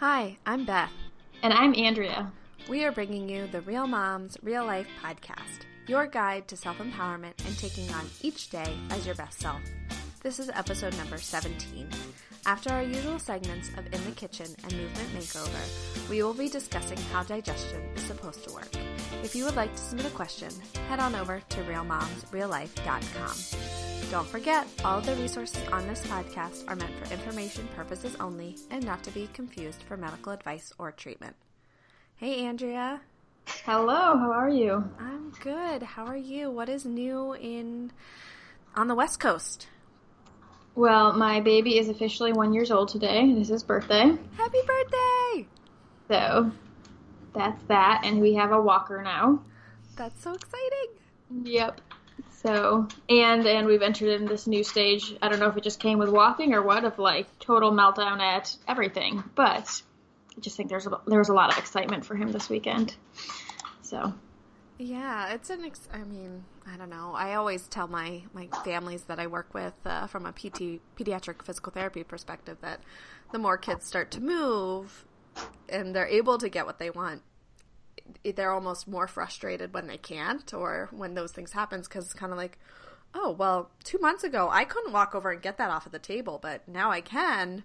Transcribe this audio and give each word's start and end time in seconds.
Hi, 0.00 0.36
I'm 0.46 0.64
Beth. 0.64 0.92
And 1.42 1.52
I'm 1.52 1.74
Andrea. 1.74 2.30
We 2.68 2.84
are 2.84 2.92
bringing 2.92 3.28
you 3.28 3.48
the 3.48 3.62
Real 3.62 3.88
Moms 3.88 4.36
Real 4.44 4.64
Life 4.64 4.86
podcast, 5.02 5.62
your 5.88 6.06
guide 6.06 6.46
to 6.46 6.56
self 6.56 6.78
empowerment 6.78 7.32
and 7.44 7.58
taking 7.58 7.92
on 7.92 8.06
each 8.22 8.48
day 8.48 8.76
as 8.90 9.04
your 9.04 9.16
best 9.16 9.40
self. 9.40 9.60
This 10.22 10.38
is 10.38 10.50
episode 10.50 10.96
number 10.98 11.18
17. 11.18 11.88
After 12.46 12.70
our 12.70 12.84
usual 12.84 13.18
segments 13.18 13.70
of 13.70 13.86
In 13.86 14.04
the 14.04 14.12
Kitchen 14.12 14.46
and 14.62 14.72
Movement 14.72 15.08
Makeover, 15.14 16.08
we 16.08 16.22
will 16.22 16.32
be 16.32 16.48
discussing 16.48 16.98
how 17.12 17.24
digestion 17.24 17.82
is 17.96 18.02
supposed 18.02 18.46
to 18.46 18.54
work. 18.54 18.70
If 19.24 19.34
you 19.34 19.44
would 19.46 19.56
like 19.56 19.72
to 19.72 19.82
submit 19.82 20.06
a 20.06 20.10
question, 20.10 20.52
head 20.88 21.00
on 21.00 21.16
over 21.16 21.40
to 21.40 21.56
realmomsreallife.com. 21.62 23.87
Don't 24.10 24.26
forget, 24.26 24.66
all 24.86 25.02
the 25.02 25.14
resources 25.16 25.62
on 25.70 25.86
this 25.86 26.00
podcast 26.06 26.66
are 26.66 26.76
meant 26.76 26.94
for 26.96 27.12
information 27.12 27.68
purposes 27.76 28.16
only 28.18 28.56
and 28.70 28.82
not 28.86 29.02
to 29.02 29.10
be 29.10 29.28
confused 29.34 29.82
for 29.82 29.98
medical 29.98 30.32
advice 30.32 30.72
or 30.78 30.90
treatment. 30.92 31.36
Hey, 32.16 32.46
Andrea. 32.46 33.02
Hello, 33.66 34.16
how 34.16 34.32
are 34.32 34.48
you? 34.48 34.82
I'm 34.98 35.30
good. 35.42 35.82
How 35.82 36.06
are 36.06 36.16
you? 36.16 36.50
What 36.50 36.70
is 36.70 36.86
new 36.86 37.34
in 37.34 37.92
on 38.74 38.88
the 38.88 38.94
West 38.94 39.20
Coast? 39.20 39.68
Well, 40.74 41.12
my 41.12 41.40
baby 41.40 41.78
is 41.78 41.90
officially 41.90 42.32
one 42.32 42.54
years 42.54 42.70
old 42.70 42.88
today. 42.88 43.28
It 43.28 43.36
is 43.36 43.48
his 43.48 43.62
birthday. 43.62 44.16
Happy 44.36 44.58
birthday! 44.66 45.46
So 46.08 46.50
that's 47.34 47.62
that, 47.64 48.02
and 48.04 48.22
we 48.22 48.32
have 48.34 48.52
a 48.52 48.62
walker 48.62 49.02
now. 49.02 49.42
That's 49.96 50.22
so 50.22 50.32
exciting. 50.32 50.94
Yep. 51.44 51.82
So 52.42 52.86
and 53.08 53.46
and 53.46 53.66
we've 53.66 53.82
entered 53.82 54.20
in 54.20 54.26
this 54.26 54.46
new 54.46 54.62
stage. 54.62 55.12
I 55.20 55.28
don't 55.28 55.40
know 55.40 55.48
if 55.48 55.56
it 55.56 55.64
just 55.64 55.80
came 55.80 55.98
with 55.98 56.08
walking 56.08 56.54
or 56.54 56.62
what, 56.62 56.84
of 56.84 56.98
like 56.98 57.26
total 57.40 57.72
meltdown 57.72 58.20
at 58.20 58.56
everything. 58.68 59.24
But 59.34 59.82
I 60.36 60.40
just 60.40 60.56
think 60.56 60.68
there's 60.68 60.86
a, 60.86 61.00
there 61.06 61.18
was 61.18 61.30
a 61.30 61.34
lot 61.34 61.50
of 61.52 61.58
excitement 61.58 62.04
for 62.04 62.14
him 62.14 62.30
this 62.30 62.48
weekend. 62.48 62.94
So 63.82 64.14
yeah, 64.78 65.32
it's 65.32 65.50
an. 65.50 65.64
Ex- 65.64 65.88
I 65.92 66.04
mean, 66.04 66.44
I 66.64 66.76
don't 66.76 66.90
know. 66.90 67.12
I 67.12 67.34
always 67.34 67.66
tell 67.66 67.88
my 67.88 68.22
my 68.32 68.48
families 68.64 69.02
that 69.04 69.18
I 69.18 69.26
work 69.26 69.52
with 69.52 69.74
uh, 69.84 70.06
from 70.06 70.24
a 70.24 70.30
PT 70.30 70.80
pediatric 70.96 71.42
physical 71.42 71.72
therapy 71.72 72.04
perspective 72.04 72.58
that 72.60 72.80
the 73.32 73.40
more 73.40 73.58
kids 73.58 73.84
start 73.84 74.12
to 74.12 74.20
move 74.20 75.04
and 75.68 75.94
they're 75.94 76.06
able 76.06 76.38
to 76.38 76.48
get 76.48 76.66
what 76.66 76.78
they 76.78 76.90
want, 76.90 77.22
they're 78.24 78.52
almost 78.52 78.88
more 78.88 79.06
frustrated 79.06 79.74
when 79.74 79.86
they 79.86 79.98
can't 79.98 80.52
or 80.54 80.88
when 80.92 81.14
those 81.14 81.32
things 81.32 81.52
happen 81.52 81.80
because 81.80 82.04
it's 82.04 82.14
kind 82.14 82.32
of 82.32 82.38
like, 82.38 82.58
oh 83.14 83.30
well, 83.30 83.70
two 83.84 83.98
months 83.98 84.24
ago 84.24 84.48
I 84.50 84.64
couldn't 84.64 84.92
walk 84.92 85.14
over 85.14 85.30
and 85.30 85.42
get 85.42 85.58
that 85.58 85.70
off 85.70 85.86
of 85.86 85.92
the 85.92 85.98
table, 85.98 86.38
but 86.40 86.66
now 86.68 86.90
I 86.90 87.00
can. 87.00 87.64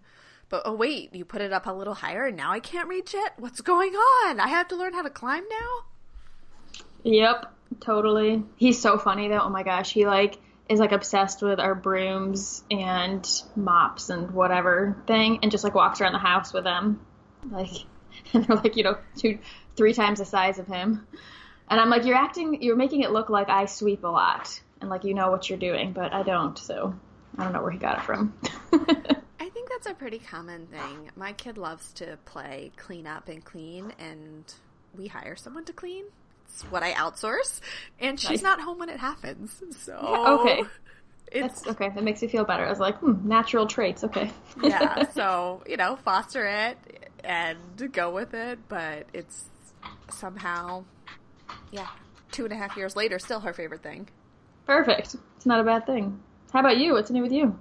But 0.50 0.63
oh 0.66 0.73
wait, 0.73 1.16
you 1.16 1.25
put 1.25 1.41
it 1.41 1.53
up 1.53 1.66
a 1.66 1.72
little 1.72 1.95
higher 1.95 2.27
and 2.27 2.38
now 2.38 2.52
I 2.52 2.59
can't 2.59 2.88
reach 2.88 3.13
it. 3.13 3.33
What's 3.38 3.61
going 3.61 3.94
on? 3.94 4.39
I 4.39 4.47
have 4.47 4.67
to 4.69 4.75
learn 4.75 4.94
how 4.94 5.02
to 5.02 5.09
climb 5.09 5.44
now. 5.50 6.83
Yep, 7.03 7.53
totally. 7.80 8.44
He's 8.55 8.81
so 8.81 8.97
funny 8.97 9.28
though. 9.28 9.41
Oh 9.41 9.50
my 9.50 9.63
gosh, 9.63 9.91
he 9.91 10.05
like 10.05 10.39
is 10.69 10.80
like 10.80 10.91
obsessed 10.91 11.41
with 11.41 11.59
our 11.59 11.75
brooms 11.75 12.63
and 12.72 13.28
mops 13.55 14.09
and 14.09 14.31
whatever 14.31 15.02
thing, 15.07 15.39
and 15.41 15.52
just 15.52 15.63
like 15.63 15.75
walks 15.75 16.02
around 16.02 16.13
the 16.13 16.19
house 16.19 16.53
with 16.53 16.63
them, 16.63 17.05
like, 17.50 17.69
and 18.33 18.45
they're 18.45 18.57
like 18.57 18.75
you 18.78 18.83
know 18.83 18.97
two, 19.17 19.39
three 19.75 19.93
times 19.93 20.19
the 20.19 20.25
size 20.25 20.59
of 20.59 20.67
him. 20.67 21.07
And 21.69 21.79
I'm 21.79 21.89
like, 21.89 22.05
you're 22.05 22.16
acting, 22.16 22.61
you're 22.61 22.75
making 22.75 23.02
it 23.02 23.11
look 23.11 23.29
like 23.29 23.49
I 23.49 23.66
sweep 23.66 24.03
a 24.03 24.07
lot, 24.07 24.61
and 24.81 24.89
like 24.89 25.03
you 25.05 25.13
know 25.13 25.31
what 25.31 25.49
you're 25.49 25.59
doing, 25.59 25.93
but 25.93 26.13
I 26.13 26.23
don't. 26.23 26.57
So 26.57 26.93
I 27.38 27.43
don't 27.43 27.53
know 27.53 27.61
where 27.61 27.71
he 27.71 27.79
got 27.79 27.99
it 27.99 28.03
from. 28.03 28.33
I 28.73 29.49
think 29.49 29.69
that's 29.69 29.88
a 29.88 29.94
pretty 29.94 30.19
common 30.19 30.67
thing. 30.67 31.09
My 31.16 31.33
kid 31.33 31.57
loves 31.57 31.91
to 31.94 32.17
play 32.25 32.71
clean 32.75 33.07
up 33.07 33.29
and 33.29 33.44
clean, 33.44 33.94
and 33.97 34.44
we 34.95 35.07
hire 35.07 35.35
someone 35.35 35.66
to 35.66 35.73
clean 35.73 36.05
It's 36.47 36.63
what 36.63 36.83
I 36.83 36.94
outsource, 36.94 37.59
and 37.99 38.19
she's 38.19 38.29
nice. 38.29 38.41
not 38.44 38.61
home 38.61 38.79
when 38.79 38.89
it 38.89 38.99
happens. 38.99 39.61
So 39.79 39.97
yeah, 40.01 40.33
okay. 40.39 40.63
It's 41.31 41.62
That's, 41.62 41.67
okay. 41.75 41.89
That 41.89 42.03
makes 42.03 42.22
me 42.22 42.28
feel 42.28 42.44
better. 42.44 42.63
I 42.63 42.69
was 42.69 42.79
like, 42.79 42.97
hmm, 42.97 43.28
natural 43.28 43.66
traits. 43.66 44.03
Okay. 44.03 44.29
yeah. 44.62 45.06
So 45.13 45.63
you 45.67 45.78
know, 45.78 45.95
foster 45.95 46.45
it 46.45 46.78
and 47.23 47.57
go 47.91 48.12
with 48.12 48.33
it, 48.33 48.59
but 48.67 49.07
it's 49.13 49.45
somehow, 50.09 50.85
yeah, 51.71 51.88
two 52.31 52.44
and 52.44 52.53
a 52.53 52.55
half 52.55 52.75
years 52.77 52.95
later, 52.95 53.19
still 53.19 53.41
her 53.41 53.53
favorite 53.53 53.83
thing. 53.83 54.09
Perfect. 54.66 55.16
It's 55.38 55.45
not 55.45 55.59
a 55.59 55.63
bad 55.63 55.85
thing. 55.85 56.19
How 56.51 56.59
about 56.59 56.77
you? 56.77 56.94
What's 56.94 57.11
new 57.11 57.21
with 57.21 57.31
you? 57.31 57.59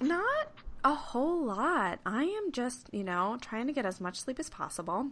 Not 0.00 0.48
a 0.84 0.94
whole 0.94 1.44
lot. 1.44 2.00
I 2.04 2.24
am 2.24 2.52
just, 2.52 2.88
you 2.92 3.04
know, 3.04 3.38
trying 3.40 3.66
to 3.66 3.72
get 3.72 3.86
as 3.86 4.00
much 4.00 4.20
sleep 4.20 4.38
as 4.38 4.50
possible 4.50 5.10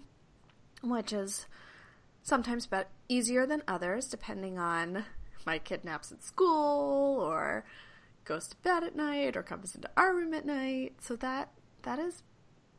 which 0.83 1.13
is 1.13 1.47
sometimes 2.23 2.67
but 2.67 2.89
easier 3.09 3.47
than 3.47 3.63
others 3.67 4.09
depending 4.09 4.59
on 4.59 5.05
my 5.47 5.59
kid 5.59 5.85
naps 5.85 6.13
at 6.13 6.23
school 6.23 7.21
or 7.21 7.65
goes 8.25 8.49
to 8.49 8.57
bed 8.59 8.85
at 8.85 8.95
night 8.95 9.37
or 9.37 9.43
comes 9.43 9.75
into 9.75 9.91
our 9.97 10.15
room 10.15 10.35
at 10.35 10.47
night. 10.47 10.95
So 11.01 11.17
that 11.17 11.51
that 11.83 11.99
is 11.99 12.23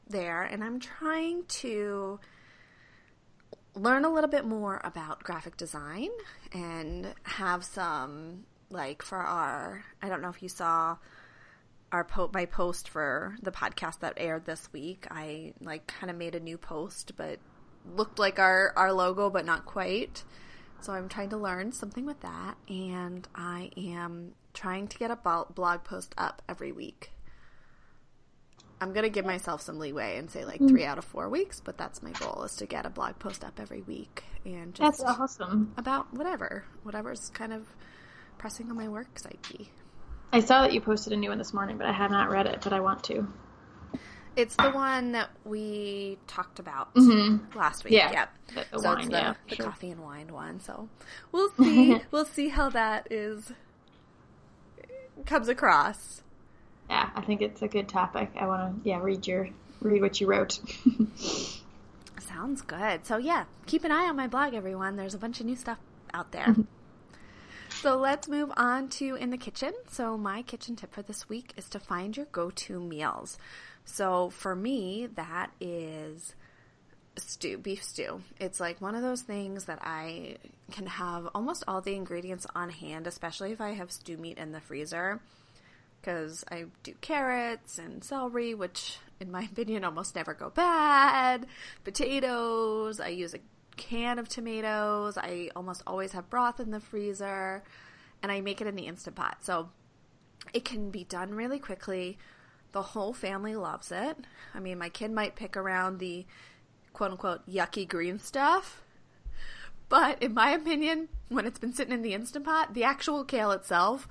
there 0.07 0.43
and 0.43 0.63
I'm 0.63 0.79
trying 0.79 1.45
to 1.45 2.19
learn 3.75 4.05
a 4.05 4.13
little 4.13 4.29
bit 4.29 4.45
more 4.45 4.81
about 4.83 5.23
graphic 5.23 5.57
design 5.57 6.09
and 6.51 7.13
have 7.23 7.63
some 7.63 8.45
like 8.69 9.01
for 9.01 9.17
our 9.17 9.83
I 10.01 10.09
don't 10.09 10.21
know 10.21 10.29
if 10.29 10.43
you 10.43 10.49
saw 10.49 10.97
our 11.91 12.03
po- 12.03 12.31
my 12.33 12.45
post 12.45 12.89
for 12.89 13.35
the 13.41 13.51
podcast 13.51 13.99
that 13.99 14.13
aired 14.17 14.45
this 14.45 14.67
week. 14.73 15.05
I 15.11 15.53
like 15.61 15.87
kind 15.87 16.09
of 16.09 16.17
made 16.17 16.35
a 16.35 16.39
new 16.39 16.57
post 16.57 17.13
but 17.15 17.39
looked 17.95 18.19
like 18.19 18.39
our, 18.39 18.73
our 18.75 18.91
logo, 18.91 19.29
but 19.29 19.45
not 19.45 19.65
quite. 19.65 20.23
So 20.81 20.93
I'm 20.93 21.07
trying 21.07 21.29
to 21.29 21.37
learn 21.37 21.71
something 21.71 22.05
with 22.05 22.19
that, 22.21 22.55
and 22.67 23.25
I 23.33 23.71
am 23.77 24.33
trying 24.53 24.87
to 24.89 24.97
get 24.97 25.11
a 25.11 25.15
blog 25.15 25.83
post 25.83 26.13
up 26.17 26.41
every 26.49 26.71
week. 26.71 27.12
I'm 28.83 28.93
gonna 28.93 29.09
give 29.09 29.25
myself 29.25 29.61
some 29.61 29.79
leeway 29.79 30.17
and 30.17 30.29
say 30.29 30.45
like 30.45 30.59
mm. 30.59 30.69
three 30.69 30.85
out 30.85 30.97
of 30.97 31.05
four 31.05 31.29
weeks, 31.29 31.59
but 31.59 31.77
that's 31.77 32.03
my 32.03 32.11
goal 32.11 32.43
is 32.43 32.55
to 32.57 32.65
get 32.65 32.85
a 32.85 32.89
blog 32.89 33.17
post 33.17 33.43
up 33.43 33.59
every 33.59 33.81
week 33.81 34.23
and 34.45 34.73
just 34.75 34.99
that's 34.99 35.19
awesome 35.19 35.73
about 35.77 36.13
whatever, 36.13 36.65
whatever's 36.83 37.29
kind 37.29 37.53
of 37.53 37.65
pressing 38.37 38.69
on 38.69 38.75
my 38.75 38.89
work 38.89 39.17
psyche. 39.17 39.71
I 40.33 40.41
saw 40.41 40.63
that 40.63 40.73
you 40.73 40.81
posted 40.81 41.13
a 41.13 41.15
new 41.15 41.29
one 41.29 41.37
this 41.37 41.53
morning, 41.53 41.77
but 41.77 41.85
I 41.87 41.93
have 41.93 42.11
not 42.11 42.29
read 42.29 42.45
it, 42.47 42.59
but 42.61 42.73
I 42.73 42.81
want 42.81 43.03
to. 43.05 43.27
It's 44.35 44.55
the 44.55 44.71
one 44.71 45.11
that 45.11 45.29
we 45.45 46.17
talked 46.25 46.57
about 46.59 46.93
mm-hmm. 46.95 47.57
last 47.57 47.83
week. 47.83 47.93
Yeah, 47.93 48.11
yep. 48.11 48.29
The, 48.47 48.65
the 48.71 48.79
so 48.79 48.89
wine, 48.89 48.99
it's 48.99 49.07
the, 49.09 49.13
yeah, 49.13 49.33
the 49.47 49.55
sure. 49.55 49.65
coffee 49.65 49.91
and 49.91 50.01
wine 50.01 50.33
one. 50.33 50.59
So 50.59 50.89
we'll 51.31 51.51
see. 51.51 52.01
we'll 52.11 52.25
see 52.25 52.49
how 52.49 52.69
that 52.69 53.07
is 53.11 53.51
comes 55.25 55.49
across. 55.49 56.23
Yeah, 56.89 57.09
I 57.15 57.21
think 57.21 57.41
it's 57.41 57.61
a 57.61 57.67
good 57.67 57.87
topic. 57.87 58.31
I 58.39 58.45
want 58.47 58.83
to 58.83 58.89
yeah 58.89 58.99
read 59.01 59.25
your 59.27 59.49
read 59.81 60.01
what 60.01 60.19
you 60.19 60.27
wrote. 60.27 60.59
Sounds 62.19 62.61
good. 62.61 63.05
So 63.05 63.17
yeah, 63.17 63.45
keep 63.65 63.83
an 63.83 63.91
eye 63.91 64.07
on 64.07 64.15
my 64.15 64.27
blog, 64.27 64.53
everyone. 64.53 64.95
There's 64.95 65.13
a 65.13 65.19
bunch 65.19 65.39
of 65.39 65.45
new 65.45 65.55
stuff 65.55 65.77
out 66.13 66.31
there. 66.31 66.47
Mm-hmm. 66.47 66.61
So 67.81 67.97
let's 67.97 68.29
move 68.29 68.51
on 68.55 68.87
to 68.89 69.15
in 69.15 69.29
the 69.29 69.37
kitchen. 69.37 69.73
So 69.89 70.17
my 70.17 70.41
kitchen 70.41 70.75
tip 70.75 70.93
for 70.93 71.01
this 71.01 71.27
week 71.27 71.53
is 71.57 71.67
to 71.69 71.79
find 71.79 72.15
your 72.15 72.27
go-to 72.27 72.79
meals. 72.79 73.37
So 73.83 74.29
for 74.29 74.55
me, 74.55 75.07
that 75.15 75.51
is 75.59 76.33
stew, 77.17 77.57
beef 77.57 77.83
stew. 77.83 78.21
It's 78.39 78.59
like 78.59 78.79
one 78.79 78.95
of 78.95 79.01
those 79.01 79.21
things 79.21 79.65
that 79.65 79.79
I 79.81 80.37
can 80.71 80.85
have 80.85 81.27
almost 81.35 81.63
all 81.67 81.81
the 81.81 81.95
ingredients 81.95 82.47
on 82.55 82.69
hand, 82.69 83.05
especially 83.05 83.51
if 83.51 83.59
I 83.59 83.71
have 83.71 83.91
stew 83.91 84.17
meat 84.17 84.37
in 84.37 84.51
the 84.51 84.61
freezer. 84.61 85.19
Because 86.03 86.43
I 86.51 86.65
do 86.83 86.93
carrots 86.99 87.79
and 87.79 88.03
celery, 88.03 88.53
which 88.53 88.97
in 89.19 89.31
my 89.31 89.43
opinion 89.51 89.85
almost 89.85 90.15
never 90.15 90.33
go 90.33 90.49
bad. 90.49 91.47
Potatoes, 91.83 92.99
I 92.99 93.07
use 93.07 93.33
a 93.33 93.39
can 93.77 94.19
of 94.19 94.27
tomatoes. 94.27 95.17
I 95.17 95.49
almost 95.55 95.81
always 95.87 96.11
have 96.11 96.29
broth 96.29 96.59
in 96.59 96.71
the 96.71 96.79
freezer. 96.79 97.63
And 98.21 98.31
I 98.31 98.41
make 98.41 98.61
it 98.61 98.67
in 98.67 98.75
the 98.75 98.87
Instant 98.87 99.15
Pot. 99.15 99.37
So 99.41 99.69
it 100.53 100.65
can 100.65 100.91
be 100.91 101.05
done 101.05 101.33
really 101.33 101.59
quickly 101.59 102.17
the 102.73 102.81
whole 102.81 103.13
family 103.13 103.55
loves 103.55 103.91
it. 103.91 104.17
I 104.53 104.59
mean, 104.59 104.77
my 104.77 104.89
kid 104.89 105.11
might 105.11 105.35
pick 105.35 105.55
around 105.55 105.99
the 105.99 106.25
quote 106.91 107.11
unquote 107.11 107.47
yucky 107.49 107.87
green 107.87 108.19
stuff. 108.19 108.81
But 109.89 110.21
in 110.21 110.33
my 110.33 110.49
opinion, 110.51 111.07
when 111.29 111.45
it's 111.45 111.59
been 111.59 111.73
sitting 111.73 111.93
in 111.93 112.01
the 112.01 112.13
Instant 112.13 112.45
Pot, 112.45 112.73
the 112.73 112.83
actual 112.83 113.23
kale 113.23 113.51
itself 113.51 114.07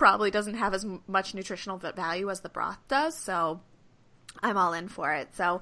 probably 0.00 0.30
doesn't 0.30 0.54
have 0.54 0.72
as 0.72 0.86
much 1.06 1.34
nutritional 1.34 1.76
value 1.76 2.30
as 2.30 2.40
the 2.40 2.48
broth 2.48 2.78
does. 2.88 3.14
So 3.14 3.60
I'm 4.42 4.56
all 4.56 4.72
in 4.72 4.88
for 4.88 5.12
it. 5.12 5.36
So 5.36 5.60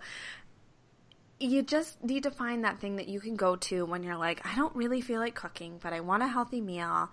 you 1.41 1.65
just 1.65 2.05
need 2.05 2.23
to 2.23 2.31
find 2.31 2.63
that 2.63 2.79
thing 2.79 2.95
that 2.97 3.09
you 3.09 3.19
can 3.19 3.35
go 3.35 3.57
to 3.57 3.85
when 3.85 4.05
you're 4.05 4.17
like, 4.17 4.47
I 4.47 4.55
don't 4.55 4.77
really 4.77 5.01
feel 5.01 5.19
like 5.19 5.35
cooking, 5.35 5.81
but 5.83 5.93
I 5.93 5.99
want 5.99 6.23
a 6.23 6.29
healthy 6.29 6.61
meal 6.61 7.11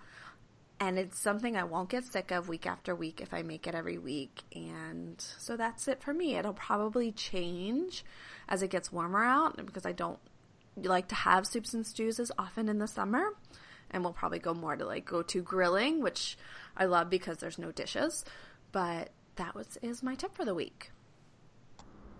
and 0.80 1.00
it's 1.00 1.19
something 1.19 1.57
I 1.57 1.63
won't 1.63 1.89
get 1.89 2.04
sick 2.04 2.30
of 2.30 2.48
week 2.48 2.68
after 2.68 2.94
week 2.94 3.19
if 3.22 3.33
I 3.33 3.42
make 3.42 3.66
it 3.66 3.74
every 3.74 3.98
week. 3.98 4.44
And 4.54 5.19
so 5.19 5.57
that's 5.57 5.88
it 5.88 6.04
for 6.04 6.13
me. 6.13 6.36
It'll 6.36 6.54
probably 6.54 7.12
change 7.12 8.06
as 8.48 8.62
it 8.62 8.69
gets 8.69 8.92
warmer 8.92 9.24
out 9.24 9.57
because 9.66 9.88
I 9.88 9.94
don't 9.94 10.19
like 10.78 11.07
to 11.07 11.16
have 11.16 11.48
soups 11.48 11.74
and 11.74 11.88
stews 11.88 12.19
as 12.19 12.31
often 12.38 12.69
in 12.69 12.78
the 12.78 12.88
summer. 12.88 13.30
And 13.95 14.03
we'll 14.03 14.12
probably 14.12 14.39
go 14.39 14.53
more 14.53 14.75
to 14.75 14.86
like 14.86 15.06
go 15.06 15.21
to 15.21 15.42
grilling, 15.42 16.01
which 16.01 16.38
I 16.75 16.83
love 16.83 17.09
because 17.09 17.38
there's 17.38 17.57
no 17.57 17.71
dishes. 17.71 18.25
But 18.74 19.09
that 19.38 19.56
was 19.56 19.77
is 19.81 20.03
my 20.03 20.15
tip 20.15 20.36
for 20.36 20.44
the 20.44 20.53
week. 20.53 20.92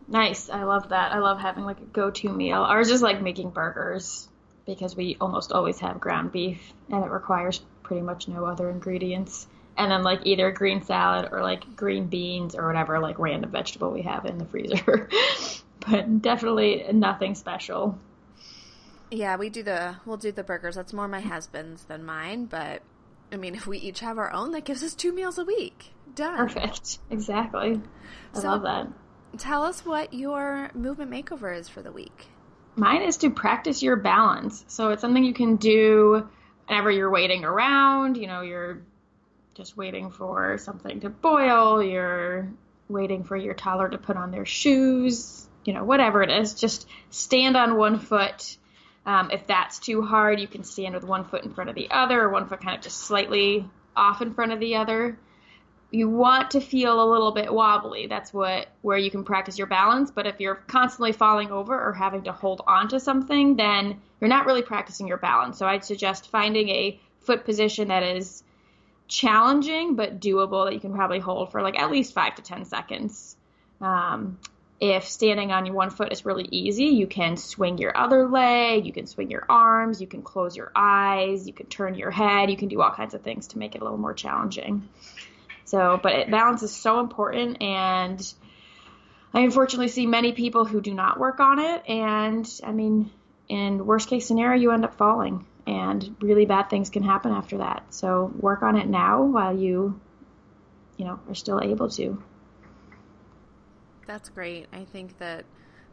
Nice. 0.08 0.50
I 0.50 0.64
love 0.64 0.90
that. 0.90 1.12
I 1.12 1.20
love 1.20 1.38
having 1.38 1.66
like 1.66 1.82
a 1.82 1.86
go-to 1.86 2.30
meal. 2.30 2.62
Ours 2.62 2.92
is 2.92 3.02
like 3.02 3.22
making 3.22 3.50
burgers 3.50 4.30
because 4.66 4.96
we 4.96 5.18
almost 5.20 5.52
always 5.52 5.78
have 5.82 6.00
ground 6.00 6.32
beef 6.32 6.62
and 6.90 7.04
it 7.04 7.12
requires 7.12 7.60
pretty 7.84 8.02
much 8.04 8.30
no 8.30 8.46
other 8.46 8.70
ingredients. 8.70 9.46
And 9.76 9.92
then 9.92 10.02
like 10.02 10.22
either 10.24 10.52
green 10.52 10.82
salad 10.82 11.28
or 11.34 11.42
like 11.42 11.76
green 11.76 12.08
beans 12.08 12.56
or 12.56 12.66
whatever 12.66 13.00
like 13.00 13.20
random 13.20 13.52
vegetable 13.52 13.92
we 13.92 14.04
have 14.04 14.26
in 14.26 14.38
the 14.38 14.46
freezer. 14.46 15.10
but 15.82 16.22
definitely 16.22 16.86
nothing 16.94 17.36
special. 17.36 18.00
Yeah, 19.16 19.38
we 19.38 19.50
do 19.50 19.64
the 19.64 19.96
we'll 20.06 20.18
do 20.18 20.32
the 20.32 20.44
burgers. 20.44 20.76
That's 20.76 20.94
more 20.94 21.08
my 21.08 21.22
husband's 21.22 21.86
than 21.86 22.04
mine, 22.04 22.46
but 22.46 22.82
I 23.32 23.38
mean, 23.38 23.56
if 23.56 23.66
we 23.66 23.78
each 23.78 24.02
have 24.02 24.18
our 24.18 24.32
own, 24.32 24.52
that 24.52 24.66
gives 24.66 24.84
us 24.84 24.94
two 24.94 25.14
meals 25.14 25.38
a 25.38 25.46
week. 25.46 25.94
Done. 26.14 26.38
Perfect. 26.38 27.00
Exactly. 27.10 27.82
I 28.34 28.40
so, 28.40 28.48
love 28.50 28.64
that. 28.64 28.88
Tell 29.38 29.64
us 29.64 29.86
what 29.86 30.14
your 30.14 30.70
movement 30.74 31.12
makeover 31.12 31.58
is 31.58 31.70
for 31.70 31.82
the 31.82 31.92
week. 31.92 32.28
Mine 32.76 33.04
is 33.04 33.18
to 33.18 33.30
practice 33.30 33.82
your 33.82 33.96
balance. 33.96 34.66
So 34.68 34.90
it's 34.90 35.02
something 35.02 35.24
you 35.24 35.34
can 35.34 35.56
do 35.56 36.28
whenever 36.68 36.92
you're 36.92 37.10
waiting 37.10 37.46
around. 37.46 38.18
You 38.18 38.28
know, 38.28 38.42
you're 38.42 38.82
just 39.56 39.78
waiting 39.78 40.12
for 40.12 40.58
something 40.58 41.00
to 41.02 41.10
boil, 41.10 41.82
you're 41.82 42.52
waiting 42.90 43.24
for 43.24 43.38
your 43.38 43.54
toddler 43.54 43.90
to 43.90 43.98
put 43.98 44.18
on 44.18 44.32
their 44.32 44.46
shoes, 44.46 45.48
you 45.64 45.74
know, 45.74 45.84
whatever 45.86 46.22
it 46.22 46.30
is. 46.30 46.54
Just 46.54 46.88
stand 47.10 47.56
on 47.56 47.78
one 47.78 48.00
foot. 48.00 48.58
Um, 49.06 49.30
if 49.32 49.46
that's 49.48 49.80
too 49.80 50.02
hard, 50.02 50.40
you 50.40 50.48
can 50.48 50.64
stand 50.64 50.96
with 50.96 51.04
one 51.04 51.26
foot 51.26 51.44
in 51.44 51.54
front 51.54 51.70
of 51.70 51.76
the 51.76 51.92
other, 51.92 52.22
or 52.22 52.30
one 52.30 52.48
foot 52.48 52.62
kind 52.62 52.76
of 52.76 52.84
just 52.84 52.98
slightly 52.98 53.70
off 53.96 54.22
in 54.22 54.34
front 54.34 54.52
of 54.52 54.60
the 54.60 54.76
other 54.76 55.18
you 55.96 56.10
want 56.10 56.52
to 56.52 56.60
feel 56.60 57.02
a 57.02 57.10
little 57.10 57.32
bit 57.32 57.54
wobbly. 57.54 58.08
That's 58.08 58.34
what 58.34 58.68
where 58.82 58.98
you 58.98 59.10
can 59.10 59.24
practice 59.24 59.58
your 59.58 59.68
balance. 59.68 60.12
But 60.12 60.28
if 60.28 60.40
you're 60.40 60.56
constantly 60.56 61.14
falling 61.14 61.52
over 61.52 61.80
or 61.80 61.94
having 61.94 62.24
to 62.24 62.32
hold 62.32 62.62
on 62.68 62.90
to 62.90 63.00
something, 63.00 63.56
then 63.56 64.02
you're 64.20 64.30
not 64.30 64.46
really 64.46 64.62
practicing 64.62 65.08
your 65.08 65.18
balance. 65.18 65.58
So 65.58 65.66
I'd 65.66 65.86
suggest 65.86 66.30
finding 66.30 66.70
a 66.70 67.00
foot 67.22 67.46
position 67.46 67.88
that 67.88 68.04
is 68.04 68.44
challenging 69.08 69.96
but 69.96 70.20
doable 70.20 70.66
that 70.66 70.74
you 70.74 70.80
can 70.80 70.94
probably 70.94 71.20
hold 71.20 71.52
for 71.52 71.62
like 71.62 71.80
at 71.80 71.92
least 71.92 72.14
five 72.14 72.36
to 72.36 72.42
ten 72.42 72.66
seconds. 72.66 73.38
Um, 73.80 74.40
if 74.80 75.08
standing 75.08 75.52
on 75.52 75.66
your 75.66 75.76
one 75.76 75.90
foot 75.90 76.12
is 76.12 76.26
really 76.26 76.48
easy, 76.52 76.86
you 76.86 77.08
can 77.08 77.38
swing 77.38 77.78
your 77.78 77.96
other 77.98 78.28
leg, 78.28 78.86
you 78.86 78.92
can 78.92 79.08
swing 79.08 79.32
your 79.32 79.46
arms, 79.48 80.02
you 80.02 80.08
can 80.08 80.22
close 80.22 80.56
your 80.56 80.72
eyes, 80.76 81.48
you 81.48 81.54
can 81.54 81.68
turn 81.68 81.96
your 81.96 82.12
head, 82.12 82.52
you 82.52 82.58
can 82.58 82.68
do 82.68 82.82
all 82.82 82.92
kinds 82.92 83.14
of 83.14 83.22
things 83.22 83.48
to 83.48 83.58
make 83.58 83.76
it 83.76 83.82
a 83.82 83.84
little 83.84 83.98
more 83.98 84.14
challenging. 84.14 84.88
So, 85.64 86.00
but 86.02 86.12
it, 86.14 86.32
balance 86.32 86.62
is 86.62 86.76
so 86.76 87.00
important, 87.00 87.62
and 87.62 88.34
I 89.34 89.42
unfortunately 89.42 89.88
see 89.88 90.06
many 90.06 90.34
people 90.34 90.66
who 90.66 90.82
do 90.82 90.94
not 90.94 91.20
work 91.20 91.40
on 91.40 91.60
it. 91.60 91.90
And 91.90 92.48
I 92.64 92.72
mean, 92.72 93.10
in 93.48 93.86
worst 93.86 94.10
case 94.10 94.28
scenario, 94.28 94.62
you 94.62 94.72
end 94.72 94.84
up 94.84 94.96
falling, 94.96 95.46
and 95.66 96.16
really 96.20 96.46
bad 96.46 96.70
things 96.70 96.90
can 96.90 97.04
happen 97.04 97.32
after 97.32 97.60
that. 97.60 97.94
So, 97.94 98.32
work 98.38 98.62
on 98.62 98.76
it 98.78 98.88
now 98.88 99.24
while 99.24 99.58
you, 99.58 100.00
you 100.98 101.06
know, 101.06 101.20
are 101.30 101.36
still 101.36 101.62
able 101.62 101.90
to. 101.92 102.22
That's 104.08 104.30
great. 104.30 104.68
I 104.72 104.86
think 104.86 105.18
that 105.20 105.46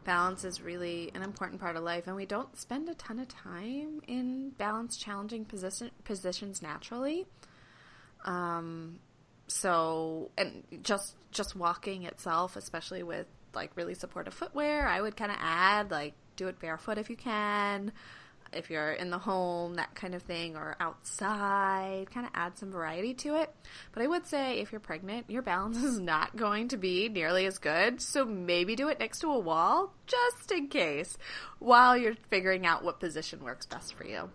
balance 0.03 0.43
is 0.43 0.61
really 0.61 1.11
an 1.15 1.21
important 1.21 1.61
part 1.61 1.75
of 1.75 1.83
life 1.83 2.07
and 2.07 2.15
we 2.15 2.25
don't 2.25 2.57
spend 2.59 2.89
a 2.89 2.93
ton 2.95 3.19
of 3.19 3.27
time 3.27 4.01
in 4.07 4.49
balance 4.57 4.97
challenging 4.97 5.45
position, 5.45 5.89
positions 6.03 6.61
naturally 6.61 7.25
um, 8.25 8.99
so 9.47 10.31
and 10.37 10.63
just 10.83 11.15
just 11.31 11.55
walking 11.55 12.03
itself 12.03 12.55
especially 12.55 13.03
with 13.03 13.27
like 13.53 13.71
really 13.75 13.93
supportive 13.93 14.33
footwear 14.33 14.87
i 14.87 15.01
would 15.01 15.15
kind 15.15 15.31
of 15.31 15.37
add 15.39 15.91
like 15.91 16.13
do 16.35 16.47
it 16.47 16.59
barefoot 16.59 16.97
if 16.97 17.09
you 17.09 17.15
can 17.15 17.91
if 18.55 18.69
you're 18.69 18.91
in 18.91 19.09
the 19.09 19.17
home 19.17 19.75
that 19.75 19.93
kind 19.95 20.15
of 20.15 20.21
thing 20.23 20.55
or 20.55 20.75
outside 20.79 22.09
kind 22.11 22.25
of 22.25 22.31
add 22.35 22.57
some 22.57 22.71
variety 22.71 23.13
to 23.13 23.35
it. 23.35 23.53
But 23.91 24.03
i 24.03 24.07
would 24.07 24.25
say 24.25 24.59
if 24.59 24.71
you're 24.71 24.81
pregnant 24.81 25.29
your 25.29 25.41
balance 25.41 25.77
is 25.83 25.99
not 25.99 26.35
going 26.35 26.69
to 26.69 26.77
be 26.77 27.09
nearly 27.09 27.45
as 27.45 27.57
good. 27.57 28.01
So 28.01 28.25
maybe 28.25 28.75
do 28.75 28.89
it 28.89 28.99
next 28.99 29.19
to 29.19 29.27
a 29.27 29.39
wall 29.39 29.93
just 30.07 30.51
in 30.51 30.67
case 30.67 31.17
while 31.59 31.97
you're 31.97 32.15
figuring 32.29 32.65
out 32.65 32.83
what 32.83 32.99
position 32.99 33.43
works 33.43 33.65
best 33.65 33.93
for 33.95 34.05
you. 34.05 34.29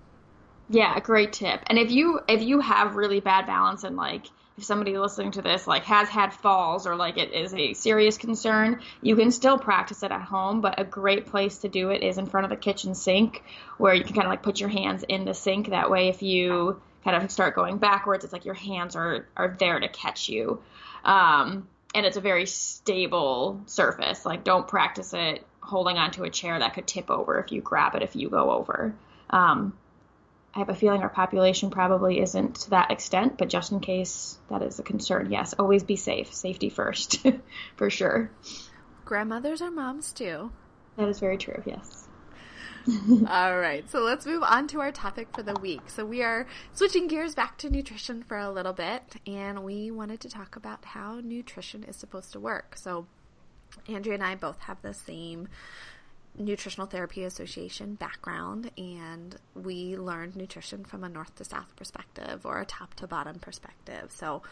Yeah 0.68 0.96
a 0.96 1.00
great 1.00 1.32
tip. 1.32 1.60
And 1.66 1.78
if 1.78 1.90
you 1.90 2.20
if 2.28 2.42
you 2.42 2.60
have 2.60 2.96
really 2.96 3.20
bad 3.20 3.46
balance 3.46 3.84
and 3.84 3.96
like 3.96 4.26
if 4.58 4.64
somebody 4.64 4.98
listening 4.98 5.30
to 5.30 5.40
this 5.40 5.68
like 5.68 5.84
has 5.84 6.08
had 6.08 6.34
falls 6.34 6.84
or 6.84 6.96
like 6.96 7.16
it 7.16 7.32
is 7.32 7.54
a 7.54 7.74
serious 7.74 8.18
concern, 8.18 8.80
you 9.00 9.14
can 9.14 9.30
still 9.30 9.56
practice 9.56 10.02
it 10.02 10.10
at 10.10 10.20
home, 10.20 10.60
but 10.60 10.80
a 10.80 10.84
great 10.84 11.26
place 11.26 11.58
to 11.58 11.68
do 11.68 11.90
it 11.90 12.02
is 12.02 12.18
in 12.18 12.26
front 12.26 12.44
of 12.44 12.50
the 12.50 12.56
kitchen 12.56 12.94
sink 12.96 13.44
where 13.78 13.94
you 13.94 14.02
can 14.02 14.14
kind 14.14 14.26
of 14.26 14.30
like 14.30 14.42
put 14.42 14.58
your 14.58 14.68
hands 14.68 15.04
in 15.04 15.24
the 15.24 15.32
sink. 15.32 15.70
That 15.70 15.90
way, 15.90 16.08
if 16.08 16.22
you 16.22 16.82
kind 17.04 17.22
of 17.22 17.30
start 17.30 17.54
going 17.54 17.78
backwards, 17.78 18.24
it's 18.24 18.32
like 18.32 18.44
your 18.44 18.54
hands 18.54 18.96
are, 18.96 19.28
are 19.36 19.56
there 19.60 19.78
to 19.78 19.88
catch 19.88 20.28
you. 20.28 20.60
Um, 21.04 21.68
and 21.94 22.04
it's 22.04 22.16
a 22.16 22.20
very 22.20 22.46
stable 22.46 23.62
surface. 23.66 24.26
Like, 24.26 24.42
don't 24.42 24.66
practice 24.66 25.14
it 25.14 25.46
holding 25.60 25.98
onto 25.98 26.24
a 26.24 26.30
chair 26.30 26.58
that 26.58 26.74
could 26.74 26.86
tip 26.86 27.10
over 27.10 27.38
if 27.38 27.52
you 27.52 27.60
grab 27.60 27.94
it 27.94 28.02
if 28.02 28.16
you 28.16 28.28
go 28.28 28.50
over. 28.50 28.92
Um, 29.30 29.78
I 30.58 30.62
have 30.62 30.70
a 30.70 30.74
feeling 30.74 31.02
our 31.02 31.08
population 31.08 31.70
probably 31.70 32.18
isn't 32.18 32.56
to 32.62 32.70
that 32.70 32.90
extent, 32.90 33.38
but 33.38 33.48
just 33.48 33.70
in 33.70 33.78
case 33.78 34.36
that 34.50 34.60
is 34.60 34.80
a 34.80 34.82
concern, 34.82 35.30
yes, 35.30 35.54
always 35.56 35.84
be 35.84 35.94
safe. 35.94 36.34
Safety 36.34 36.68
first, 36.68 37.24
for 37.76 37.90
sure. 37.90 38.32
Grandmothers 39.04 39.62
are 39.62 39.70
moms 39.70 40.12
too. 40.12 40.50
That 40.96 41.06
is 41.06 41.20
very 41.20 41.38
true, 41.38 41.62
yes. 41.64 42.08
All 43.28 43.56
right, 43.56 43.88
so 43.88 44.00
let's 44.00 44.26
move 44.26 44.42
on 44.42 44.66
to 44.68 44.80
our 44.80 44.90
topic 44.90 45.28
for 45.32 45.44
the 45.44 45.54
week. 45.60 45.82
So 45.86 46.04
we 46.04 46.24
are 46.24 46.48
switching 46.72 47.06
gears 47.06 47.36
back 47.36 47.56
to 47.58 47.70
nutrition 47.70 48.24
for 48.24 48.36
a 48.36 48.50
little 48.50 48.72
bit, 48.72 49.14
and 49.28 49.62
we 49.62 49.92
wanted 49.92 50.18
to 50.22 50.28
talk 50.28 50.56
about 50.56 50.84
how 50.86 51.20
nutrition 51.20 51.84
is 51.84 51.94
supposed 51.94 52.32
to 52.32 52.40
work. 52.40 52.76
So 52.76 53.06
Andrea 53.86 54.14
and 54.14 54.24
I 54.24 54.34
both 54.34 54.58
have 54.62 54.82
the 54.82 54.92
same 54.92 55.46
Nutritional 56.38 56.86
Therapy 56.86 57.24
Association 57.24 57.94
background, 57.94 58.70
and 58.78 59.36
we 59.54 59.96
learned 59.96 60.36
nutrition 60.36 60.84
from 60.84 61.04
a 61.04 61.08
north 61.08 61.34
to 61.36 61.44
south 61.44 61.74
perspective 61.76 62.46
or 62.46 62.60
a 62.60 62.64
top 62.64 62.94
to 62.94 63.06
bottom 63.06 63.38
perspective. 63.38 64.10
So 64.12 64.42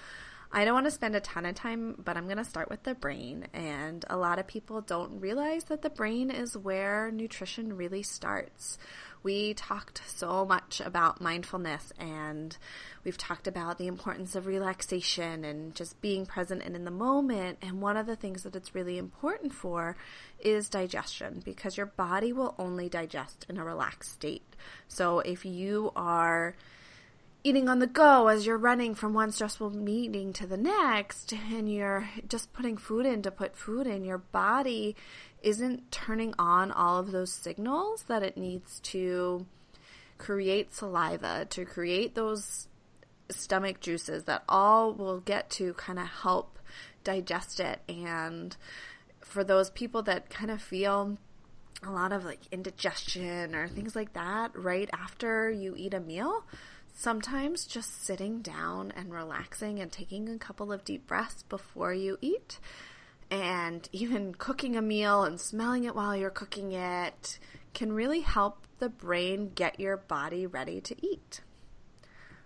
I 0.53 0.65
don't 0.65 0.75
want 0.75 0.87
to 0.87 0.93
spend 0.93 1.17
a 1.17 1.21
ton 1.21 1.47
of 1.47 1.55
time, 1.55 2.01
but 2.03 2.17
I'm 2.17 2.27
going 2.27 2.39
to 2.39 2.45
start 2.45 2.71
with 2.71 2.83
the 2.85 2.95
brain. 2.95 3.49
And 3.53 4.05
a 4.09 4.17
lot 4.17 4.39
of 4.39 4.47
people 4.47 4.81
don't 4.81 5.21
realize 5.21 5.65
that 5.65 5.83
the 5.83 5.91
brain 5.91 6.31
is 6.31 6.57
where 6.57 7.11
nutrition 7.11 7.77
really 7.77 8.03
starts 8.03 8.79
we 9.27 9.55
talked 9.55 10.01
so 10.07 10.47
much 10.47 10.81
about 10.81 11.21
mindfulness 11.21 11.93
and 11.99 12.57
we've 13.03 13.19
talked 13.19 13.49
about 13.49 13.77
the 13.77 13.89
importance 13.89 14.37
of 14.37 14.47
relaxation 14.47 15.45
and 15.45 15.75
just 15.75 16.01
being 16.01 16.25
present 16.25 16.63
and 16.63 16.77
in 16.77 16.85
the 16.85 16.93
moment. 16.93 17.59
And 17.61 17.83
one 17.83 17.97
of 17.97 18.07
the 18.07 18.15
things 18.15 18.45
that 18.45 18.55
it's 18.55 18.73
really 18.73 18.99
important 18.99 19.53
for 19.53 19.97
is 20.39 20.69
digestion 20.69 21.43
because 21.45 21.77
your 21.77 21.87
body 21.87 22.33
will 22.33 22.55
only 22.57 22.89
digest 22.89 23.45
in 23.49 23.59
a 23.59 23.65
relaxed 23.65 24.13
state. 24.13 24.55
So 24.87 25.19
if 25.19 25.45
you 25.45 25.91
are 25.97 26.55
eating 27.47 27.69
on 27.69 27.79
the 27.79 27.87
go 27.87 28.27
as 28.27 28.45
you're 28.45 28.59
running 28.59 28.93
from 28.93 29.15
one 29.15 29.31
stressful 29.31 29.71
meeting 29.71 30.33
to 30.33 30.49
the 30.49 30.57
next 30.57 31.33
and 31.33 31.73
you're 31.73 32.09
just 32.27 32.53
putting 32.53 32.77
food 32.77 33.07
in 33.07 33.23
to 33.23 33.31
put 33.31 33.57
food 33.57 33.87
in 33.87 34.05
your 34.05 34.19
body 34.19 34.97
isn't 35.43 35.93
turning 35.93 36.35
on 36.41 36.73
all 36.73 36.99
of 36.99 37.13
those 37.13 37.33
signals 37.33 38.03
that 38.09 38.25
it 38.25 38.37
needs 38.37 38.81
to 38.81 39.47
create 40.19 40.75
saliva 40.75 41.45
to 41.49 41.65
create 41.65 42.17
those 42.17 42.67
stomach 43.31 43.79
juices 43.79 44.25
that 44.25 44.43
all 44.49 44.93
will 44.93 45.21
get 45.21 45.49
to 45.49 45.73
kind 45.75 46.01
of 46.01 46.07
help 46.09 46.59
digest 47.05 47.61
it. 47.61 47.81
And 47.89 48.57
for 49.21 49.45
those 49.45 49.71
people 49.71 50.03
that 50.03 50.31
kind 50.31 50.51
of 50.51 50.61
feel 50.61 51.17
a 51.85 51.93
lot 51.93 52.11
of 52.11 52.25
like 52.25 52.41
indigestion 52.51 53.55
or 53.55 53.69
things 53.69 53.95
like 53.95 54.15
that 54.15 54.51
right 54.57 54.89
after 54.93 55.49
you 55.49 55.75
eat 55.77 55.95
a 55.95 56.01
meal 56.01 56.45
Sometimes 56.99 57.67
just 57.67 58.03
sitting 58.05 58.41
down 58.41 58.91
and 58.97 59.13
relaxing 59.13 59.79
and 59.79 59.93
taking 59.93 60.31
a 60.31 60.39
couple 60.39 60.73
of 60.73 60.83
deep 60.83 61.07
breaths 61.07 61.43
before 61.43 61.93
you 61.93 62.17
eat, 62.23 62.59
and 63.31 63.87
even 63.93 64.35
cooking 64.35 64.77
a 64.77 64.83
meal 64.83 65.23
and 65.23 65.39
smelling 65.39 65.85
it 65.85 65.95
while 65.95 66.17
you're 66.17 66.31
cooking 66.31 66.73
it 66.73 67.39
can 67.75 67.93
really 67.93 68.21
help 68.21 68.67
the 68.79 68.89
brain 68.89 69.53
get 69.55 69.79
your 69.79 69.99
body 69.99 70.47
ready 70.47 70.81
to 70.81 70.97
eat. 71.07 71.43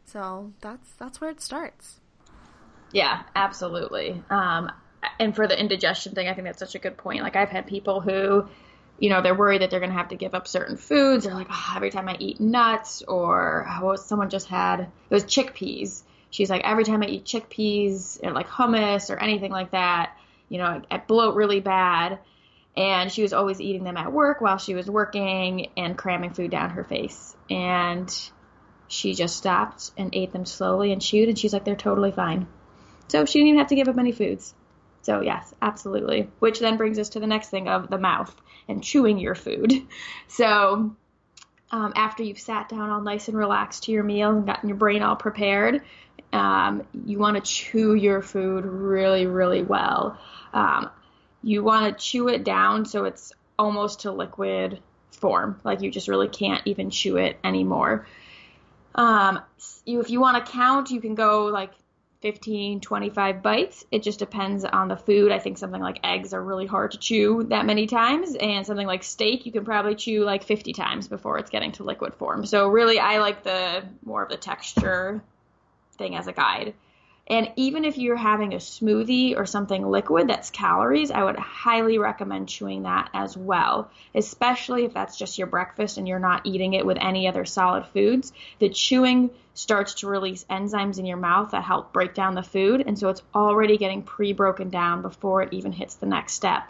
So 0.05 0.53
that's 0.61 0.91
that's 0.95 1.21
where 1.21 1.31
it 1.31 1.41
starts. 1.41 2.01
Yeah, 2.93 3.23
absolutely. 3.37 4.21
Um, 4.31 4.73
and 5.21 5.37
for 5.37 5.47
the 5.47 5.59
indigestion 5.59 6.13
thing, 6.17 6.27
I 6.27 6.35
think 6.35 6.47
that's 6.47 6.59
such 6.59 6.75
a 6.75 6.81
good 6.81 6.97
point. 6.97 7.23
Like 7.23 7.37
I've 7.37 7.51
had 7.51 7.69
people 7.69 8.01
who, 8.01 8.49
you 9.01 9.09
know, 9.09 9.23
they're 9.23 9.35
worried 9.35 9.63
that 9.63 9.71
they're 9.71 9.81
going 9.81 9.91
to 9.91 9.97
have 9.97 10.09
to 10.09 10.17
give 10.17 10.35
up 10.35 10.47
certain 10.47 10.77
foods. 10.77 11.25
They're 11.25 11.35
like, 11.35 11.49
oh, 11.51 11.73
every 11.75 11.91
time 11.91 12.09
I 12.09 12.17
eat 12.21 12.39
nuts, 12.39 13.03
or 13.09 13.67
oh, 13.69 13.97
someone 13.97 14.29
just 14.29 14.47
had 14.47 14.81
it 14.81 14.89
was 15.09 15.25
chickpeas. 15.25 16.03
She's 16.29 16.51
like, 16.51 16.63
every 16.65 16.85
time 16.85 17.03
I 17.03 17.07
eat 17.07 17.25
chickpeas 17.25 18.23
or 18.23 18.31
like 18.33 18.47
hummus 18.47 19.11
or 19.11 19.19
anything 19.19 19.51
like 19.51 19.73
that, 19.73 20.17
you 20.51 20.59
know, 20.59 20.65
I, 20.65 20.83
I 20.91 20.99
bloat 20.99 21.35
really 21.35 21.61
bad. 21.61 22.19
And 22.77 23.11
she 23.11 23.23
was 23.23 23.33
always 23.33 23.61
eating 23.61 23.83
them 23.83 23.97
at 23.97 24.13
work 24.13 24.41
while 24.41 24.59
she 24.59 24.75
was 24.75 24.89
working 24.89 25.71
and 25.77 25.99
cramming 25.99 26.35
food 26.35 26.51
down 26.51 26.71
her 26.71 26.85
face. 26.85 27.35
And 27.49 28.15
she 28.87 29.15
just 29.15 29.37
stopped 29.37 29.93
and 29.97 30.15
ate 30.15 30.33
them 30.33 30.45
slowly 30.45 30.93
and 30.93 31.01
chewed, 31.01 31.29
and 31.29 31.39
she's 31.39 31.53
like, 31.53 31.65
they're 31.65 31.75
totally 31.75 32.13
fine. 32.13 32.47
So 33.09 33.25
she 33.25 33.39
didn't 33.39 33.49
even 33.49 33.59
have 33.59 33.69
to 33.69 33.75
give 33.77 33.89
up 33.89 33.99
any 33.99 34.13
foods. 34.13 34.55
So, 35.03 35.21
yes, 35.21 35.55
absolutely. 35.63 36.29
Which 36.39 36.61
then 36.61 36.77
brings 36.77 36.99
us 36.99 37.11
to 37.11 37.21
the 37.21 37.27
next 37.27 37.49
thing 37.49 37.69
of 37.69 37.89
the 37.89 37.99
mouth 37.99 38.35
and 38.69 38.83
chewing 38.83 39.19
your 39.19 39.35
food. 39.35 39.73
So, 40.29 40.95
um, 41.73 41.93
after 41.95 42.23
you've 42.23 42.41
sat 42.41 42.69
down 42.69 42.91
all 42.91 43.01
nice 43.01 43.29
and 43.29 43.37
relaxed 43.37 43.85
to 43.85 43.93
your 43.93 44.03
meal 44.03 44.31
and 44.31 44.47
gotten 44.47 44.69
your 44.69 44.79
brain 44.79 45.03
all 45.03 45.17
prepared, 45.17 45.83
um, 46.33 46.87
you 47.05 47.19
want 47.19 47.37
to 47.37 47.43
chew 47.43 47.95
your 47.95 48.23
food 48.23 48.65
really, 48.65 49.27
really 49.27 49.63
well. 49.63 50.19
Um, 50.53 50.91
you 51.43 51.63
want 51.63 51.97
to 51.97 52.05
chew 52.05 52.29
it 52.29 52.45
down 52.45 52.85
so 52.85 53.05
it's 53.05 53.33
almost 53.59 54.01
to 54.01 54.13
liquid 54.13 54.81
form, 55.13 55.61
like 55.65 55.81
you 55.81 55.91
just 55.91 56.09
really 56.09 56.29
can't 56.29 56.63
even 56.67 56.91
chew 56.91 57.17
it 57.17 57.39
anymore. 57.45 58.07
Um, 58.95 59.41
you, 59.85 60.01
if 60.01 60.11
you 60.11 60.21
want 60.21 60.45
to 60.45 60.53
count, 60.53 60.91
you 60.91 61.01
can 61.01 61.15
go 61.15 61.47
like 61.47 61.73
15, 62.21 62.81
25 62.81 63.43
bites. 63.43 63.85
It 63.91 64.03
just 64.03 64.19
depends 64.19 64.65
on 64.65 64.89
the 64.89 64.97
food. 64.97 65.33
I 65.33 65.39
think 65.39 65.57
something 65.57 65.81
like 65.81 66.01
eggs 66.05 66.35
are 66.35 66.43
really 66.43 66.67
hard 66.67 66.91
to 66.93 66.99
chew 66.99 67.45
that 67.45 67.65
many 67.65 67.87
times, 67.87 68.35
and 68.35 68.67
something 68.67 68.87
like 68.87 69.03
steak 69.03 69.47
you 69.47 69.53
can 69.53 69.65
probably 69.65 69.95
chew 69.95 70.25
like 70.25 70.45
50 70.45 70.73
times 70.75 71.09
before 71.09 71.39
it's 71.39 71.51
getting 71.51 71.73
to 71.73 71.85
liquid 71.85 72.15
form. 72.15 72.45
So 72.45 72.69
really, 72.69 72.99
I 72.99 73.21
like 73.21 73.43
the 73.43 73.85
more 74.05 74.23
of 74.23 74.29
the 74.29 74.37
texture 74.37 75.23
thing 75.97 76.15
as 76.15 76.27
a 76.27 76.33
guide. 76.33 76.75
And 77.31 77.53
even 77.55 77.85
if 77.85 77.97
you're 77.97 78.17
having 78.17 78.55
a 78.55 78.57
smoothie 78.57 79.37
or 79.37 79.47
something 79.47 79.89
liquid 79.89 80.29
that's 80.29 80.51
calories, 80.51 81.13
I 81.13 81.23
would 81.23 81.39
highly 81.39 81.97
recommend 81.97 82.49
chewing 82.49 82.83
that 82.83 83.09
as 83.15 83.37
well, 83.37 83.89
especially 84.17 84.85
if 84.85 84.93
that's 84.93 85.17
just 85.17 85.39
your 85.39 85.47
breakfast 85.47 85.97
and 85.97 86.09
you're 86.09 86.19
not 86.19 86.45
eating 86.45 86.75
it 86.75 86.85
with 86.85 86.99
any 87.01 87.29
other 87.29 87.45
solid 87.45 87.87
foods. 87.87 88.33
The 88.59 88.69
chewing 88.69 89.31
starts 89.55 89.95
to 89.95 90.09
release 90.09 90.45
enzymes 90.51 90.99
in 90.99 91.07
your 91.07 91.19
mouth 91.19 91.53
that 91.53 91.63
help 91.63 91.93
break 91.93 92.15
down 92.15 92.35
the 92.35 92.43
food, 92.43 92.83
and 92.85 92.99
so 92.99 93.11
it's 93.11 93.23
already 93.33 93.79
getting 93.79 94.03
pre 94.03 94.33
broken 94.33 94.69
down 94.69 95.01
before 95.01 95.43
it 95.43 95.53
even 95.53 95.71
hits 95.71 95.95
the 95.95 96.07
next 96.07 96.33
step. 96.33 96.65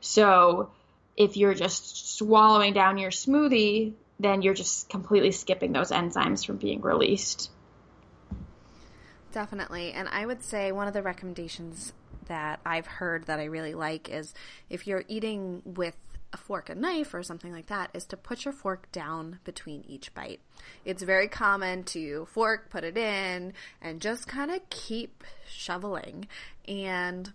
So 0.00 0.70
if 1.14 1.36
you're 1.36 1.54
just 1.54 2.16
swallowing 2.16 2.72
down 2.72 2.96
your 2.96 3.10
smoothie, 3.10 3.92
then 4.18 4.40
you're 4.40 4.54
just 4.54 4.88
completely 4.88 5.32
skipping 5.32 5.72
those 5.72 5.90
enzymes 5.90 6.46
from 6.46 6.56
being 6.56 6.80
released. 6.80 7.50
Definitely. 9.36 9.92
And 9.92 10.08
I 10.08 10.24
would 10.24 10.42
say 10.42 10.72
one 10.72 10.88
of 10.88 10.94
the 10.94 11.02
recommendations 11.02 11.92
that 12.26 12.58
I've 12.64 12.86
heard 12.86 13.26
that 13.26 13.38
I 13.38 13.44
really 13.44 13.74
like 13.74 14.08
is 14.08 14.32
if 14.70 14.86
you're 14.86 15.04
eating 15.08 15.60
with 15.62 15.94
a 16.32 16.38
fork 16.38 16.70
and 16.70 16.80
knife 16.80 17.12
or 17.12 17.22
something 17.22 17.52
like 17.52 17.66
that 17.66 17.90
is 17.92 18.06
to 18.06 18.16
put 18.16 18.46
your 18.46 18.54
fork 18.54 18.90
down 18.92 19.40
between 19.44 19.84
each 19.86 20.14
bite. 20.14 20.40
It's 20.86 21.02
very 21.02 21.28
common 21.28 21.84
to 21.84 22.26
fork, 22.30 22.70
put 22.70 22.82
it 22.82 22.96
in, 22.96 23.52
and 23.82 24.00
just 24.00 24.26
kind 24.26 24.50
of 24.50 24.70
keep 24.70 25.22
shoveling. 25.46 26.28
And 26.66 27.30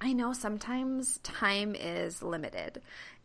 I 0.00 0.14
know 0.14 0.32
sometimes 0.32 1.18
time 1.18 1.76
is 1.76 2.20
limited. 2.20 2.82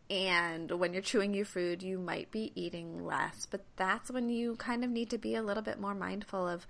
And 0.08 0.70
when 0.70 0.92
you're 0.92 1.02
chewing 1.02 1.34
your 1.34 1.46
food, 1.46 1.82
you 1.82 1.98
might 1.98 2.30
be 2.30 2.52
eating 2.54 3.04
less, 3.04 3.48
but 3.50 3.64
that's 3.74 4.08
when 4.08 4.28
you 4.28 4.54
kind 4.54 4.84
of 4.84 4.90
need 4.90 5.10
to 5.10 5.18
be 5.18 5.34
a 5.34 5.42
little 5.42 5.64
bit 5.64 5.80
more 5.80 5.96
mindful 5.96 6.46
of 6.46 6.64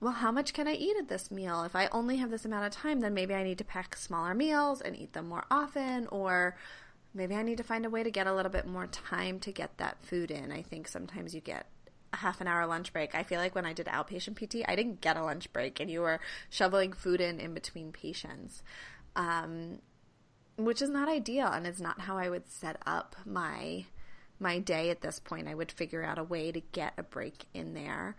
well, 0.00 0.12
how 0.12 0.30
much 0.30 0.52
can 0.52 0.68
I 0.68 0.74
eat 0.74 0.96
at 0.96 1.08
this 1.08 1.30
meal? 1.30 1.62
If 1.64 1.74
I 1.74 1.88
only 1.88 2.16
have 2.18 2.30
this 2.30 2.44
amount 2.44 2.66
of 2.66 2.72
time, 2.72 3.00
then 3.00 3.14
maybe 3.14 3.34
I 3.34 3.42
need 3.42 3.58
to 3.58 3.64
pack 3.64 3.96
smaller 3.96 4.34
meals 4.34 4.80
and 4.80 4.96
eat 4.96 5.12
them 5.12 5.28
more 5.28 5.44
often, 5.50 6.06
or 6.08 6.56
maybe 7.14 7.34
I 7.34 7.42
need 7.42 7.58
to 7.58 7.64
find 7.64 7.84
a 7.84 7.90
way 7.90 8.02
to 8.02 8.10
get 8.10 8.26
a 8.26 8.34
little 8.34 8.52
bit 8.52 8.66
more 8.66 8.86
time 8.86 9.40
to 9.40 9.52
get 9.52 9.76
that 9.78 9.98
food 10.02 10.30
in. 10.30 10.52
I 10.52 10.62
think 10.62 10.86
sometimes 10.86 11.34
you 11.34 11.40
get 11.40 11.66
a 12.12 12.18
half 12.18 12.40
an 12.40 12.46
hour 12.46 12.64
lunch 12.66 12.92
break. 12.92 13.14
I 13.14 13.24
feel 13.24 13.40
like 13.40 13.54
when 13.54 13.66
I 13.66 13.72
did 13.72 13.86
outpatient 13.86 14.36
PT, 14.36 14.64
I 14.68 14.76
didn't 14.76 15.00
get 15.00 15.16
a 15.16 15.24
lunch 15.24 15.52
break, 15.52 15.80
and 15.80 15.90
you 15.90 16.02
were 16.02 16.20
shoveling 16.48 16.92
food 16.92 17.20
in 17.20 17.40
in 17.40 17.52
between 17.52 17.90
patients, 17.90 18.62
um, 19.16 19.80
which 20.56 20.80
is 20.80 20.90
not 20.90 21.08
ideal, 21.08 21.48
and 21.48 21.66
it's 21.66 21.80
not 21.80 22.02
how 22.02 22.16
I 22.16 22.30
would 22.30 22.48
set 22.48 22.80
up 22.86 23.16
my 23.26 23.86
my 24.40 24.60
day 24.60 24.90
at 24.90 25.00
this 25.00 25.18
point. 25.18 25.48
I 25.48 25.54
would 25.54 25.72
figure 25.72 26.04
out 26.04 26.18
a 26.18 26.22
way 26.22 26.52
to 26.52 26.60
get 26.60 26.92
a 26.96 27.02
break 27.02 27.46
in 27.52 27.74
there. 27.74 28.14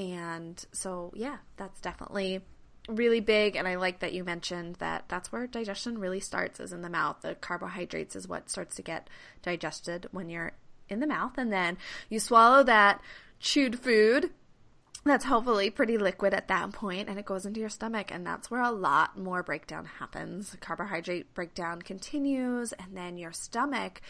And 0.00 0.64
so, 0.72 1.12
yeah, 1.14 1.36
that's 1.58 1.78
definitely 1.82 2.40
really 2.88 3.20
big. 3.20 3.54
And 3.54 3.68
I 3.68 3.74
like 3.74 4.00
that 4.00 4.14
you 4.14 4.24
mentioned 4.24 4.76
that 4.76 5.04
that's 5.08 5.30
where 5.30 5.46
digestion 5.46 5.98
really 5.98 6.20
starts 6.20 6.58
is 6.58 6.72
in 6.72 6.80
the 6.80 6.88
mouth. 6.88 7.18
The 7.20 7.34
carbohydrates 7.34 8.16
is 8.16 8.26
what 8.26 8.48
starts 8.48 8.76
to 8.76 8.82
get 8.82 9.08
digested 9.42 10.08
when 10.10 10.30
you're 10.30 10.52
in 10.88 11.00
the 11.00 11.06
mouth. 11.06 11.32
And 11.36 11.52
then 11.52 11.76
you 12.08 12.18
swallow 12.18 12.62
that 12.62 13.02
chewed 13.40 13.78
food 13.78 14.30
that's 15.04 15.24
hopefully 15.24 15.70
pretty 15.70 15.96
liquid 15.96 16.34
at 16.34 16.48
that 16.48 16.72
point 16.72 17.08
and 17.08 17.18
it 17.18 17.24
goes 17.24 17.46
into 17.46 17.60
your 17.60 17.70
stomach 17.70 18.12
and 18.12 18.26
that's 18.26 18.50
where 18.50 18.60
a 18.60 18.70
lot 18.70 19.18
more 19.18 19.42
breakdown 19.42 19.86
happens 19.98 20.54
carbohydrate 20.60 21.32
breakdown 21.32 21.80
continues 21.80 22.72
and 22.74 22.94
then 22.94 23.16
your 23.16 23.32
stomach 23.32 24.02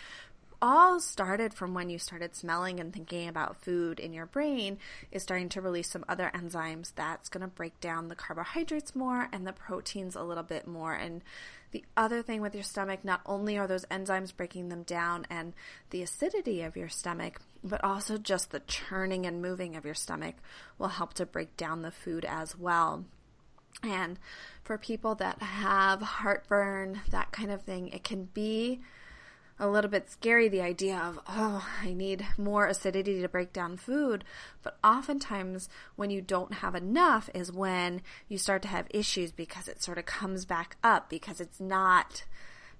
all 0.62 1.00
started 1.00 1.54
from 1.54 1.74
when 1.74 1.90
you 1.90 1.98
started 1.98 2.34
smelling 2.34 2.80
and 2.80 2.92
thinking 2.92 3.28
about 3.28 3.62
food 3.62 3.98
in 3.98 4.12
your 4.12 4.26
brain 4.26 4.78
is 5.10 5.22
starting 5.22 5.48
to 5.50 5.60
release 5.60 5.90
some 5.90 6.04
other 6.08 6.30
enzymes 6.34 6.92
that's 6.94 7.28
going 7.28 7.42
to 7.42 7.48
break 7.48 7.78
down 7.80 8.08
the 8.08 8.14
carbohydrates 8.14 8.94
more 8.94 9.28
and 9.32 9.46
the 9.46 9.52
proteins 9.52 10.16
a 10.16 10.22
little 10.22 10.42
bit 10.42 10.66
more. 10.66 10.94
And 10.94 11.22
the 11.72 11.84
other 11.96 12.22
thing 12.22 12.40
with 12.40 12.54
your 12.54 12.64
stomach 12.64 13.04
not 13.04 13.20
only 13.24 13.56
are 13.56 13.66
those 13.66 13.84
enzymes 13.86 14.36
breaking 14.36 14.68
them 14.68 14.82
down 14.82 15.26
and 15.30 15.52
the 15.90 16.02
acidity 16.02 16.62
of 16.62 16.76
your 16.76 16.88
stomach 16.88 17.40
but 17.62 17.82
also 17.84 18.16
just 18.16 18.50
the 18.50 18.60
churning 18.60 19.26
and 19.26 19.42
moving 19.42 19.76
of 19.76 19.84
your 19.84 19.94
stomach 19.94 20.34
will 20.78 20.88
help 20.88 21.14
to 21.14 21.26
break 21.26 21.56
down 21.56 21.82
the 21.82 21.90
food 21.90 22.24
as 22.24 22.58
well. 22.58 23.04
And 23.82 24.18
for 24.64 24.76
people 24.78 25.14
that 25.16 25.40
have 25.40 26.02
heartburn 26.02 27.00
that 27.10 27.32
kind 27.32 27.50
of 27.50 27.62
thing 27.62 27.88
it 27.88 28.02
can 28.02 28.24
be 28.24 28.80
a 29.60 29.68
little 29.68 29.90
bit 29.90 30.10
scary 30.10 30.48
the 30.48 30.62
idea 30.62 30.98
of, 30.98 31.20
oh, 31.28 31.68
I 31.82 31.92
need 31.92 32.26
more 32.38 32.66
acidity 32.66 33.20
to 33.20 33.28
break 33.28 33.52
down 33.52 33.76
food. 33.76 34.24
But 34.62 34.78
oftentimes, 34.82 35.68
when 35.96 36.10
you 36.10 36.22
don't 36.22 36.54
have 36.54 36.74
enough, 36.74 37.28
is 37.34 37.52
when 37.52 38.00
you 38.26 38.38
start 38.38 38.62
to 38.62 38.68
have 38.68 38.86
issues 38.90 39.30
because 39.30 39.68
it 39.68 39.82
sort 39.82 39.98
of 39.98 40.06
comes 40.06 40.46
back 40.46 40.76
up 40.82 41.10
because 41.10 41.40
it's 41.40 41.60
not 41.60 42.24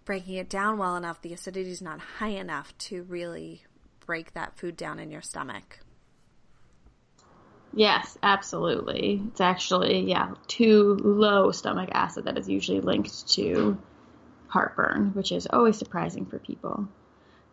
breaking 0.06 0.36
it 0.36 0.48
down 0.48 0.78
well 0.78 0.96
enough. 0.96 1.20
The 1.20 1.34
acidity 1.34 1.70
is 1.70 1.82
not 1.82 2.00
high 2.00 2.28
enough 2.28 2.76
to 2.78 3.02
really 3.02 3.64
break 4.06 4.32
that 4.32 4.56
food 4.56 4.76
down 4.76 4.98
in 4.98 5.10
your 5.10 5.22
stomach. 5.22 5.80
Yes, 7.72 8.18
absolutely. 8.22 9.22
It's 9.28 9.40
actually, 9.40 10.08
yeah, 10.08 10.34
too 10.48 10.98
low 11.00 11.52
stomach 11.52 11.90
acid 11.92 12.24
that 12.24 12.36
is 12.38 12.48
usually 12.48 12.80
linked 12.80 13.28
to 13.34 13.78
heartburn, 14.50 15.12
which 15.14 15.32
is 15.32 15.46
always 15.50 15.78
surprising 15.78 16.26
for 16.26 16.38
people. 16.38 16.88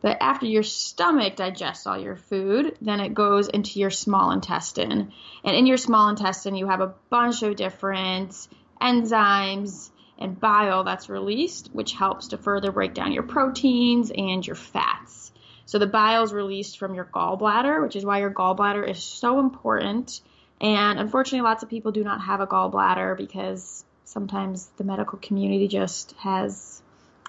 But 0.01 0.17
after 0.21 0.45
your 0.45 0.63
stomach 0.63 1.35
digests 1.35 1.87
all 1.87 1.97
your 1.97 2.15
food, 2.15 2.77
then 2.81 2.99
it 2.99 3.13
goes 3.13 3.47
into 3.47 3.79
your 3.79 3.89
small 3.89 4.31
intestine. 4.31 5.11
And 5.43 5.55
in 5.55 5.65
your 5.65 5.77
small 5.77 6.09
intestine, 6.09 6.55
you 6.55 6.67
have 6.67 6.81
a 6.81 6.93
bunch 7.09 7.41
of 7.41 7.55
different 7.55 8.47
enzymes 8.81 9.89
and 10.19 10.39
bile 10.39 10.83
that's 10.83 11.09
released, 11.09 11.69
which 11.73 11.93
helps 11.93 12.29
to 12.29 12.37
further 12.37 12.71
break 12.71 12.93
down 12.93 13.11
your 13.11 13.23
proteins 13.23 14.11
and 14.15 14.45
your 14.45 14.55
fats. 14.55 15.31
So 15.65 15.79
the 15.79 15.87
bile 15.87 16.23
is 16.23 16.33
released 16.33 16.77
from 16.77 16.93
your 16.93 17.05
gallbladder, 17.05 17.81
which 17.81 17.95
is 17.95 18.05
why 18.05 18.19
your 18.19 18.31
gallbladder 18.31 18.87
is 18.87 19.01
so 19.01 19.39
important. 19.39 20.21
And 20.61 20.99
unfortunately, 20.99 21.41
lots 21.41 21.63
of 21.63 21.69
people 21.69 21.91
do 21.91 22.03
not 22.03 22.21
have 22.21 22.39
a 22.39 22.47
gallbladder 22.47 23.17
because 23.17 23.83
sometimes 24.05 24.67
the 24.77 24.83
medical 24.83 25.19
community 25.19 25.67
just 25.67 26.13
has 26.19 26.81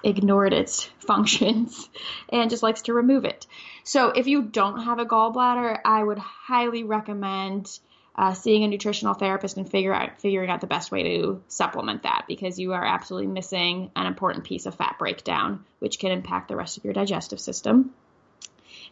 ignored 0.03 0.53
its 0.53 0.83
functions 0.99 1.89
and 2.29 2.49
just 2.49 2.63
likes 2.63 2.83
to 2.83 2.93
remove 2.93 3.25
it. 3.25 3.47
So 3.83 4.09
if 4.09 4.27
you 4.27 4.43
don't 4.43 4.83
have 4.83 4.99
a 4.99 5.05
gallbladder, 5.05 5.79
I 5.83 6.03
would 6.03 6.19
highly 6.19 6.83
recommend 6.83 7.79
uh, 8.15 8.33
seeing 8.33 8.63
a 8.63 8.67
nutritional 8.67 9.13
therapist 9.13 9.57
and 9.57 9.69
figure 9.69 9.93
out 9.93 10.19
figuring 10.19 10.49
out 10.49 10.59
the 10.59 10.67
best 10.67 10.91
way 10.91 11.03
to 11.03 11.41
supplement 11.47 12.03
that 12.03 12.25
because 12.27 12.59
you 12.59 12.73
are 12.73 12.83
absolutely 12.83 13.27
missing 13.27 13.91
an 13.95 14.07
important 14.07 14.43
piece 14.43 14.65
of 14.65 14.75
fat 14.75 14.97
breakdown, 14.99 15.63
which 15.79 15.99
can 15.99 16.11
impact 16.11 16.49
the 16.49 16.55
rest 16.55 16.77
of 16.77 16.83
your 16.83 16.93
digestive 16.93 17.39
system. 17.39 17.93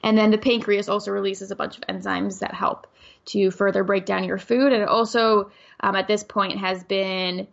And 0.03 0.17
then 0.17 0.31
the 0.31 0.37
pancreas 0.37 0.87
also 0.87 1.11
releases 1.11 1.51
a 1.51 1.55
bunch 1.55 1.77
of 1.77 1.83
enzymes 1.87 2.39
that 2.39 2.53
help 2.53 2.87
to 3.25 3.51
further 3.51 3.83
break 3.83 4.05
down 4.05 4.23
your 4.23 4.37
food. 4.37 4.71
And 4.71 4.81
it 4.81 4.87
also, 4.87 5.51
um, 5.79 5.95
at 5.95 6.07
this 6.07 6.23
point, 6.23 6.57
has 6.59 6.83
been 6.83 7.47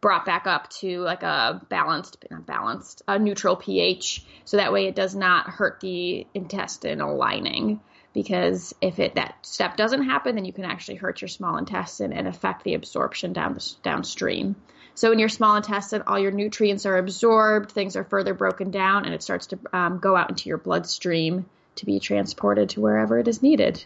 brought 0.00 0.24
back 0.24 0.46
up 0.46 0.70
to 0.70 1.00
like 1.00 1.22
a 1.22 1.60
balanced, 1.68 2.24
not 2.30 2.46
balanced, 2.46 3.02
a 3.06 3.18
neutral 3.18 3.56
pH. 3.56 4.24
So 4.44 4.56
that 4.56 4.72
way 4.72 4.86
it 4.86 4.94
does 4.94 5.14
not 5.14 5.48
hurt 5.48 5.80
the 5.80 6.26
intestinal 6.34 7.16
lining. 7.16 7.80
Because 8.12 8.74
if 8.80 8.98
it 8.98 9.14
that 9.14 9.36
step 9.42 9.76
doesn't 9.76 10.02
happen, 10.02 10.34
then 10.34 10.44
you 10.44 10.52
can 10.52 10.64
actually 10.64 10.96
hurt 10.96 11.20
your 11.20 11.28
small 11.28 11.58
intestine 11.58 12.12
and 12.12 12.26
affect 12.26 12.64
the 12.64 12.74
absorption 12.74 13.32
down 13.32 13.58
downstream. 13.84 14.56
So 14.94 15.12
in 15.12 15.20
your 15.20 15.28
small 15.28 15.54
intestine, 15.54 16.02
all 16.06 16.18
your 16.18 16.32
nutrients 16.32 16.86
are 16.86 16.96
absorbed, 16.96 17.70
things 17.70 17.94
are 17.94 18.02
further 18.02 18.34
broken 18.34 18.72
down, 18.72 19.04
and 19.04 19.14
it 19.14 19.22
starts 19.22 19.46
to 19.48 19.58
um, 19.72 19.98
go 19.98 20.16
out 20.16 20.30
into 20.30 20.48
your 20.48 20.58
bloodstream 20.58 21.46
to 21.76 21.86
be 21.86 22.00
transported 22.00 22.70
to 22.70 22.80
wherever 22.80 23.18
it 23.18 23.28
is 23.28 23.42
needed. 23.42 23.84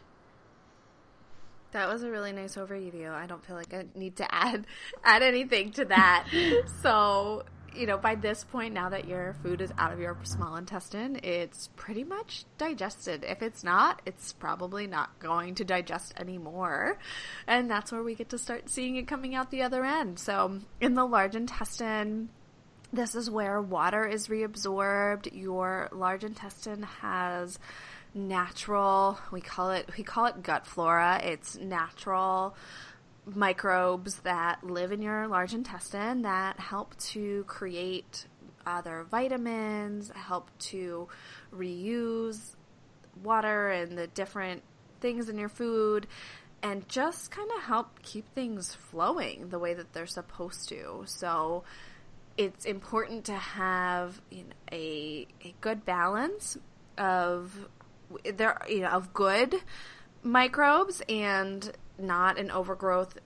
That 1.74 1.88
was 1.88 2.04
a 2.04 2.10
really 2.10 2.30
nice 2.30 2.54
overview. 2.54 3.10
I 3.10 3.26
don't 3.26 3.44
feel 3.44 3.56
like 3.56 3.74
I 3.74 3.84
need 3.96 4.16
to 4.16 4.26
add 4.34 4.64
add 5.02 5.22
anything 5.22 5.72
to 5.72 5.84
that. 5.86 6.28
so, 6.82 7.42
you 7.74 7.86
know, 7.86 7.98
by 7.98 8.14
this 8.14 8.44
point, 8.44 8.72
now 8.72 8.88
that 8.90 9.08
your 9.08 9.34
food 9.42 9.60
is 9.60 9.72
out 9.76 9.92
of 9.92 9.98
your 9.98 10.16
small 10.22 10.54
intestine, 10.54 11.18
it's 11.24 11.68
pretty 11.74 12.04
much 12.04 12.44
digested. 12.58 13.24
If 13.24 13.42
it's 13.42 13.64
not, 13.64 14.02
it's 14.06 14.32
probably 14.32 14.86
not 14.86 15.18
going 15.18 15.56
to 15.56 15.64
digest 15.64 16.14
anymore. 16.16 16.96
And 17.48 17.68
that's 17.68 17.90
where 17.90 18.04
we 18.04 18.14
get 18.14 18.28
to 18.28 18.38
start 18.38 18.70
seeing 18.70 18.94
it 18.94 19.08
coming 19.08 19.34
out 19.34 19.50
the 19.50 19.62
other 19.62 19.84
end. 19.84 20.20
So, 20.20 20.60
in 20.80 20.94
the 20.94 21.04
large 21.04 21.34
intestine, 21.34 22.28
this 22.92 23.16
is 23.16 23.28
where 23.28 23.60
water 23.60 24.06
is 24.06 24.28
reabsorbed. 24.28 25.30
Your 25.32 25.88
large 25.90 26.22
intestine 26.22 26.84
has 26.84 27.58
natural. 28.14 29.18
We 29.30 29.40
call 29.40 29.70
it 29.70 29.90
we 29.96 30.04
call 30.04 30.26
it 30.26 30.42
gut 30.42 30.66
flora. 30.66 31.20
It's 31.22 31.56
natural 31.56 32.56
microbes 33.26 34.18
that 34.20 34.62
live 34.64 34.92
in 34.92 35.02
your 35.02 35.26
large 35.28 35.54
intestine 35.54 36.22
that 36.22 36.60
help 36.60 36.96
to 36.98 37.44
create 37.44 38.26
other 38.66 39.06
vitamins 39.10 40.10
help 40.14 40.50
to 40.58 41.08
reuse 41.54 42.54
water 43.22 43.70
and 43.70 43.96
the 43.96 44.06
different 44.08 44.62
things 45.00 45.28
in 45.28 45.38
your 45.38 45.48
food 45.48 46.06
and 46.62 46.88
just 46.88 47.30
kind 47.30 47.50
of 47.56 47.62
help 47.62 48.02
keep 48.02 48.26
things 48.34 48.74
flowing 48.74 49.50
the 49.50 49.58
way 49.58 49.74
that 49.74 49.92
they're 49.92 50.06
supposed 50.06 50.68
to. 50.70 51.02
So 51.04 51.64
it's 52.38 52.64
important 52.64 53.26
to 53.26 53.34
have 53.34 54.20
you 54.30 54.44
know, 54.44 54.54
a, 54.72 55.26
a 55.44 55.54
good 55.60 55.84
balance 55.84 56.56
of 56.96 57.68
there 58.34 58.60
you 58.68 58.80
know 58.80 58.88
of 58.88 59.12
good 59.12 59.54
microbes 60.22 61.02
and 61.08 61.72
not 61.98 62.38
an 62.38 62.50
overgrowth. 62.50 63.18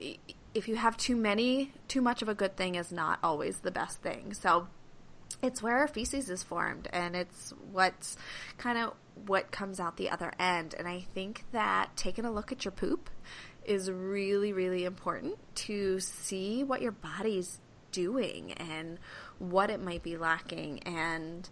If 0.54 0.68
you 0.68 0.76
have 0.76 0.97
too 0.97 1.16
many 1.16 1.73
too 1.87 2.00
much 2.00 2.23
of 2.23 2.28
a 2.28 2.35
good 2.35 2.57
thing 2.57 2.75
is 2.75 2.92
not 2.92 3.18
always 3.23 3.59
the 3.61 3.71
best 3.71 4.02
thing. 4.02 4.35
So 4.35 4.68
it's 5.42 5.62
where 5.62 5.87
feces 5.87 6.30
is 6.30 6.42
formed 6.42 6.88
and 6.92 7.14
it's 7.14 7.52
what's 7.71 8.16
kind 8.57 8.78
of 8.78 8.95
what 9.26 9.50
comes 9.50 9.78
out 9.80 9.97
the 9.97 10.11
other 10.11 10.33
end. 10.38 10.75
And 10.78 10.88
i 10.88 11.00
think 11.14 11.45
that 11.52 11.97
taking 11.97 12.25
a 12.25 12.33
look 12.33 12.52
at 12.52 12.64
your 12.64 12.73
poop 12.73 13.11
is 13.64 13.90
really 13.90 14.52
really 14.52 14.85
important 14.85 15.37
to 15.54 16.00
see 16.00 16.64
what 16.64 16.80
your 16.80 16.92
body's 16.92 17.61
doing 17.92 18.52
and 18.52 18.99
what 19.38 19.71
it 19.71 19.80
might 19.80 20.02
be 20.02 20.16
lacking. 20.16 20.80
And 20.80 21.49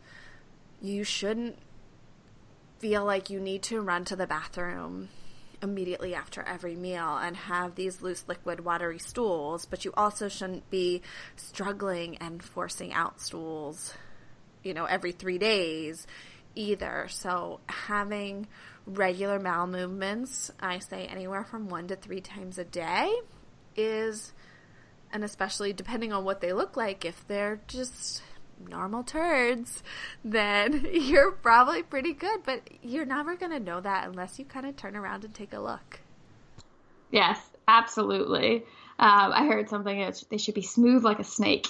you 0.81 1.05
shouldn't 1.05 1.59
feel 2.79 3.05
like 3.05 3.31
you 3.31 3.41
need 3.41 3.63
to 3.63 3.81
run 3.81 4.05
to 4.05 4.17
the 4.17 4.27
bathroom 4.27 5.09
immediately 5.63 6.15
after 6.15 6.43
every 6.43 6.77
meal 6.77 7.17
and 7.17 7.37
have 7.37 7.75
these 7.75 8.03
loose 8.03 8.25
liquid 8.29 8.65
watery 8.65 8.99
stools, 8.99 9.65
but 9.65 9.85
you 9.85 9.93
also 9.97 10.29
shouldn't 10.29 10.69
be 10.71 11.01
struggling 11.37 12.17
and 12.19 12.43
forcing 12.43 12.93
out 12.93 13.21
stools, 13.21 13.95
you 14.63 14.75
know, 14.75 14.85
every 14.85 15.13
3 15.13 15.39
days 15.39 16.07
either. 16.55 17.07
So 17.09 17.61
having 17.69 18.47
regular 18.87 19.39
bowel 19.39 19.67
movements, 19.67 20.51
I 20.61 20.79
say 20.79 21.07
anywhere 21.07 21.45
from 21.45 21.69
1 21.69 21.89
to 21.89 21.97
3 21.97 22.21
times 22.21 22.59
a 22.59 22.65
day 22.65 23.13
is 23.75 24.33
and 25.13 25.25
especially 25.25 25.73
depending 25.73 26.13
on 26.13 26.25
what 26.25 26.41
they 26.41 26.53
look 26.53 26.77
like 26.77 27.05
if 27.05 27.27
they're 27.29 27.61
just 27.69 28.23
normal 28.69 29.03
turds, 29.03 29.83
then 30.25 30.87
you're 30.93 31.33
probably 31.33 31.83
pretty 31.83 32.13
good. 32.13 32.41
But 32.45 32.69
you're 32.83 33.07
never 33.07 33.37
going 33.37 33.53
to 33.53 33.61
know 33.61 33.81
that 33.81 34.09
unless 34.09 34.39
you 34.39 34.45
kind 34.45 34.67
of 34.67 34.77
turn 34.77 34.97
around 34.97 35.25
and 35.25 35.35
take 35.35 35.53
a 35.53 35.61
look. 35.61 36.01
Yes, 37.11 37.41
absolutely. 37.69 38.65
Um, 38.99 39.33
I 39.33 39.47
heard 39.47 39.69
something 39.69 39.99
that 40.01 40.23
they 40.31 40.39
should 40.39 40.55
be 40.55 40.63
smooth 40.63 41.05
like 41.05 41.19
a 41.19 41.25
snake, 41.25 41.67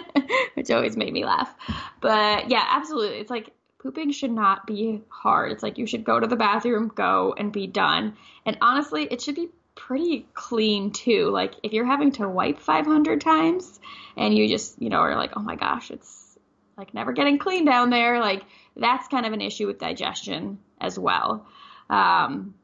which 0.54 0.70
always 0.70 0.96
made 0.96 1.12
me 1.12 1.24
laugh. 1.24 1.54
But 2.00 2.50
yeah, 2.50 2.66
absolutely. 2.70 3.18
It's 3.18 3.30
like 3.30 3.52
pooping 3.78 4.10
should 4.10 4.32
not 4.32 4.66
be 4.66 5.02
hard. 5.08 5.52
It's 5.52 5.62
like 5.62 5.78
you 5.78 5.86
should 5.86 6.04
go 6.04 6.18
to 6.18 6.26
the 6.26 6.36
bathroom, 6.36 6.90
go 6.94 7.34
and 7.38 7.52
be 7.52 7.68
done. 7.68 8.16
And 8.44 8.58
honestly, 8.60 9.04
it 9.04 9.22
should 9.22 9.36
be 9.36 9.50
pretty 9.76 10.26
clean 10.34 10.90
too. 10.90 11.30
Like 11.30 11.54
if 11.62 11.72
you're 11.72 11.86
having 11.86 12.10
to 12.12 12.28
wipe 12.28 12.58
500 12.58 13.20
times 13.20 13.78
and 14.16 14.36
you 14.36 14.48
just, 14.48 14.82
you 14.82 14.88
know, 14.88 14.98
are 14.98 15.14
like, 15.14 15.36
oh 15.36 15.42
my 15.42 15.54
gosh, 15.54 15.92
it's 15.92 16.36
like 16.76 16.92
never 16.92 17.12
getting 17.12 17.38
clean 17.38 17.64
down 17.64 17.90
there. 17.90 18.18
Like 18.18 18.42
that's 18.74 19.06
kind 19.06 19.24
of 19.24 19.32
an 19.32 19.40
issue 19.40 19.66
with 19.66 19.78
digestion 19.78 20.58
as 20.80 20.98
well. 20.98 21.46
Um, 21.88 22.54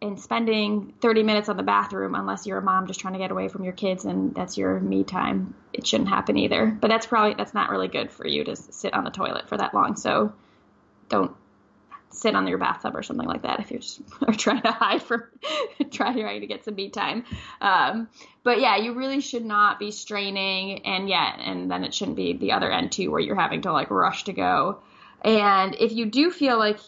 and 0.00 0.18
spending 0.18 0.94
30 1.00 1.24
minutes 1.24 1.48
on 1.48 1.56
the 1.56 1.64
bathroom, 1.64 2.14
unless 2.14 2.46
you're 2.46 2.58
a 2.58 2.62
mom 2.62 2.86
just 2.86 3.00
trying 3.00 3.14
to 3.14 3.18
get 3.18 3.32
away 3.32 3.48
from 3.48 3.64
your 3.64 3.72
kids 3.72 4.04
and 4.04 4.32
that's 4.32 4.56
your 4.56 4.78
me 4.78 5.02
time, 5.02 5.54
it 5.72 5.86
shouldn't 5.86 6.08
happen 6.08 6.38
either. 6.38 6.66
But 6.66 6.88
that's 6.88 7.06
probably, 7.06 7.34
that's 7.34 7.52
not 7.52 7.68
really 7.68 7.88
good 7.88 8.12
for 8.12 8.26
you 8.26 8.44
to 8.44 8.54
sit 8.54 8.94
on 8.94 9.02
the 9.02 9.10
toilet 9.10 9.48
for 9.48 9.56
that 9.56 9.74
long. 9.74 9.96
So 9.96 10.32
don't 11.08 11.34
sit 12.10 12.34
on 12.34 12.46
your 12.46 12.58
bathtub 12.58 12.96
or 12.96 13.02
something 13.02 13.26
like 13.26 13.42
that 13.42 13.60
if 13.60 13.70
you're 13.70 13.80
just 13.80 14.00
are 14.26 14.32
trying 14.34 14.62
to 14.62 14.72
hide 14.72 15.02
from 15.02 15.24
trying 15.90 16.40
to 16.40 16.46
get 16.46 16.64
some 16.64 16.74
me 16.74 16.90
time. 16.90 17.24
Um, 17.60 18.08
but 18.42 18.60
yeah, 18.60 18.76
you 18.76 18.94
really 18.94 19.20
should 19.20 19.44
not 19.44 19.78
be 19.78 19.90
straining, 19.90 20.86
and 20.86 21.08
yeah, 21.08 21.34
and 21.38 21.70
then 21.70 21.84
it 21.84 21.94
shouldn't 21.94 22.16
be 22.16 22.32
the 22.32 22.52
other 22.52 22.70
end 22.70 22.92
too, 22.92 23.10
where 23.10 23.20
you're 23.20 23.36
having 23.36 23.62
to 23.62 23.72
like 23.72 23.90
rush 23.90 24.24
to 24.24 24.32
go. 24.32 24.80
And 25.22 25.74
if 25.74 25.92
you 25.92 26.06
do 26.06 26.30
feel 26.30 26.58
like 26.58 26.78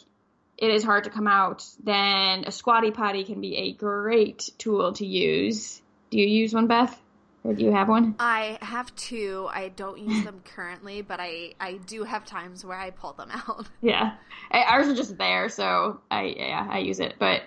it 0.57 0.71
is 0.71 0.85
hard 0.85 1.05
to 1.05 1.11
come 1.11 1.27
out, 1.27 1.65
then 1.83 2.45
a 2.47 2.53
squatty 2.53 2.91
potty 2.91 3.25
can 3.25 3.41
be 3.41 3.57
a 3.57 3.73
great 3.73 4.51
tool 4.59 4.93
to 4.95 5.07
use. 5.07 5.81
Do 6.11 6.19
you 6.19 6.27
use 6.27 6.55
one, 6.55 6.67
Beth? 6.67 6.99
Or 7.43 7.55
do 7.55 7.65
you 7.65 7.73
have 7.73 7.89
one? 7.89 8.17
I 8.19 8.59
have 8.61 8.95
two. 8.97 9.49
I 9.51 9.69
don't 9.69 9.99
use 9.99 10.25
them 10.25 10.43
currently, 10.55 11.01
but 11.03 11.21
I 11.21 11.55
I 11.59 11.79
do 11.87 12.05
have 12.05 12.27
times 12.27 12.65
where 12.65 12.79
I 12.79 12.91
pull 12.91 13.15
them 13.15 13.31
out. 13.31 13.67
Yeah, 13.81 14.13
ours 14.53 14.89
are 14.89 14.95
just 14.95 15.17
there, 15.17 15.49
so 15.49 16.01
I 16.11 16.35
yeah 16.37 16.67
I 16.71 16.79
use 16.79 17.01
it. 17.01 17.15
But 17.19 17.43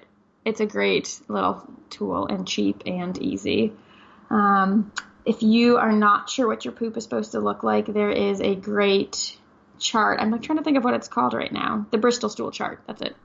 it's 0.45 0.59
a 0.59 0.65
great 0.65 1.21
little 1.27 1.63
tool 1.89 2.25
and 2.25 2.47
cheap 2.47 2.83
and 2.85 3.17
easy. 3.21 3.71
Um, 4.29 4.91
if 5.25 5.43
you 5.43 5.77
are 5.77 5.91
not 5.91 6.29
sure 6.29 6.47
what 6.47 6.65
your 6.65 6.73
poop 6.73 6.97
is 6.97 7.03
supposed 7.03 7.31
to 7.31 7.39
look 7.39 7.63
like, 7.63 7.85
there 7.85 8.09
is 8.09 8.41
a 8.41 8.55
great 8.55 9.37
chart. 9.79 10.19
I'm 10.19 10.37
trying 10.41 10.57
to 10.57 10.63
think 10.63 10.77
of 10.77 10.83
what 10.83 10.95
it's 10.95 11.07
called 11.07 11.33
right 11.33 11.51
now. 11.51 11.85
The 11.91 11.97
Bristol 11.97 12.29
stool 12.29 12.51
chart. 12.51 12.81
That's 12.87 13.01
it. 13.01 13.15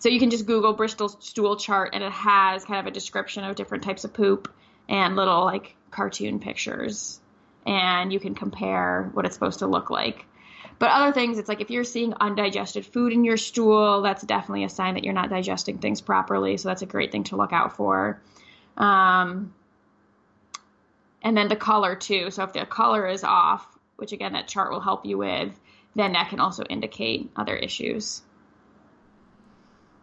So 0.00 0.08
you 0.08 0.18
can 0.20 0.30
just 0.30 0.46
Google 0.46 0.74
Bristol 0.74 1.08
stool 1.08 1.56
chart, 1.56 1.90
and 1.94 2.02
it 2.02 2.12
has 2.12 2.64
kind 2.64 2.80
of 2.80 2.86
a 2.86 2.90
description 2.90 3.44
of 3.44 3.56
different 3.56 3.84
types 3.84 4.04
of 4.04 4.12
poop 4.12 4.52
and 4.88 5.16
little 5.16 5.44
like 5.44 5.74
cartoon 5.90 6.38
pictures 6.38 7.20
and 7.66 8.12
you 8.12 8.20
can 8.20 8.34
compare 8.34 9.10
what 9.12 9.26
it's 9.26 9.34
supposed 9.34 9.58
to 9.58 9.66
look 9.66 9.90
like. 9.90 10.24
But 10.78 10.90
other 10.90 11.12
things, 11.12 11.38
it's 11.38 11.48
like 11.48 11.60
if 11.60 11.70
you're 11.70 11.84
seeing 11.84 12.14
undigested 12.14 12.86
food 12.86 13.12
in 13.12 13.24
your 13.24 13.36
stool, 13.36 14.02
that's 14.02 14.22
definitely 14.22 14.64
a 14.64 14.68
sign 14.68 14.94
that 14.94 15.04
you're 15.04 15.14
not 15.14 15.28
digesting 15.28 15.78
things 15.78 16.00
properly. 16.00 16.56
So 16.56 16.68
that's 16.68 16.82
a 16.82 16.86
great 16.86 17.10
thing 17.10 17.24
to 17.24 17.36
look 17.36 17.52
out 17.52 17.76
for. 17.76 18.20
Um, 18.76 19.52
and 21.22 21.36
then 21.36 21.48
the 21.48 21.56
color 21.56 21.96
too. 21.96 22.30
So 22.30 22.44
if 22.44 22.52
the 22.52 22.64
color 22.64 23.08
is 23.08 23.24
off, 23.24 23.66
which 23.96 24.12
again 24.12 24.32
that 24.34 24.46
chart 24.46 24.70
will 24.70 24.80
help 24.80 25.04
you 25.04 25.18
with, 25.18 25.58
then 25.96 26.12
that 26.12 26.30
can 26.30 26.38
also 26.38 26.62
indicate 26.64 27.30
other 27.36 27.56
issues. 27.56 28.22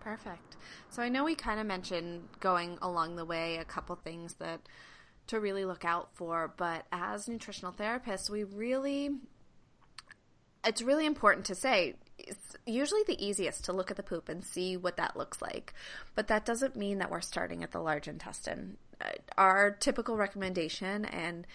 Perfect. 0.01 0.54
So 0.89 1.01
I 1.01 1.09
know 1.09 1.23
we 1.23 1.35
kind 1.35 1.59
of 1.59 1.65
mentioned 1.65 2.27
going 2.39 2.77
along 2.81 3.15
the 3.15 3.25
way 3.25 3.57
a 3.57 3.65
couple 3.65 3.95
things 3.95 4.35
that 4.35 4.61
to 5.27 5.39
really 5.39 5.65
look 5.65 5.85
out 5.85 6.09
for. 6.13 6.53
But 6.55 6.85
as 6.91 7.27
nutritional 7.27 7.73
therapists, 7.73 8.29
we 8.29 8.43
really, 8.43 9.09
it's 10.65 10.81
really 10.81 11.05
important 11.05 11.45
to 11.47 11.55
say 11.55 11.95
it's 12.17 12.55
usually 12.65 13.03
the 13.05 13.23
easiest 13.23 13.65
to 13.65 13.73
look 13.73 13.91
at 13.91 13.97
the 13.97 14.03
poop 14.03 14.29
and 14.29 14.43
see 14.43 14.77
what 14.77 14.97
that 14.97 15.17
looks 15.17 15.41
like. 15.41 15.73
But 16.15 16.27
that 16.27 16.45
doesn't 16.45 16.75
mean 16.75 16.99
that 16.99 17.11
we're 17.11 17.21
starting 17.21 17.63
at 17.63 17.71
the 17.71 17.79
large 17.79 18.07
intestine. 18.07 18.77
Uh, 19.01 19.09
our 19.37 19.71
typical 19.71 20.15
recommendation, 20.15 21.05
and 21.05 21.45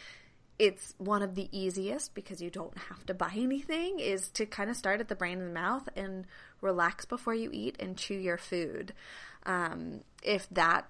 it's 0.60 0.94
one 0.98 1.22
of 1.22 1.36
the 1.36 1.48
easiest 1.58 2.14
because 2.14 2.42
you 2.42 2.50
don't 2.50 2.76
have 2.76 3.06
to 3.06 3.14
buy 3.14 3.32
anything 3.34 3.98
is 3.98 4.28
to 4.28 4.44
kind 4.44 4.68
of 4.68 4.76
start 4.76 5.00
at 5.00 5.08
the 5.08 5.14
brain 5.14 5.40
and 5.40 5.54
mouth 5.54 5.88
and 5.96 6.26
relax 6.60 7.06
before 7.06 7.34
you 7.34 7.48
eat 7.50 7.76
and 7.80 7.96
chew 7.96 8.16
your 8.16 8.36
food. 8.36 8.92
Um, 9.46 10.02
if 10.22 10.46
that 10.50 10.86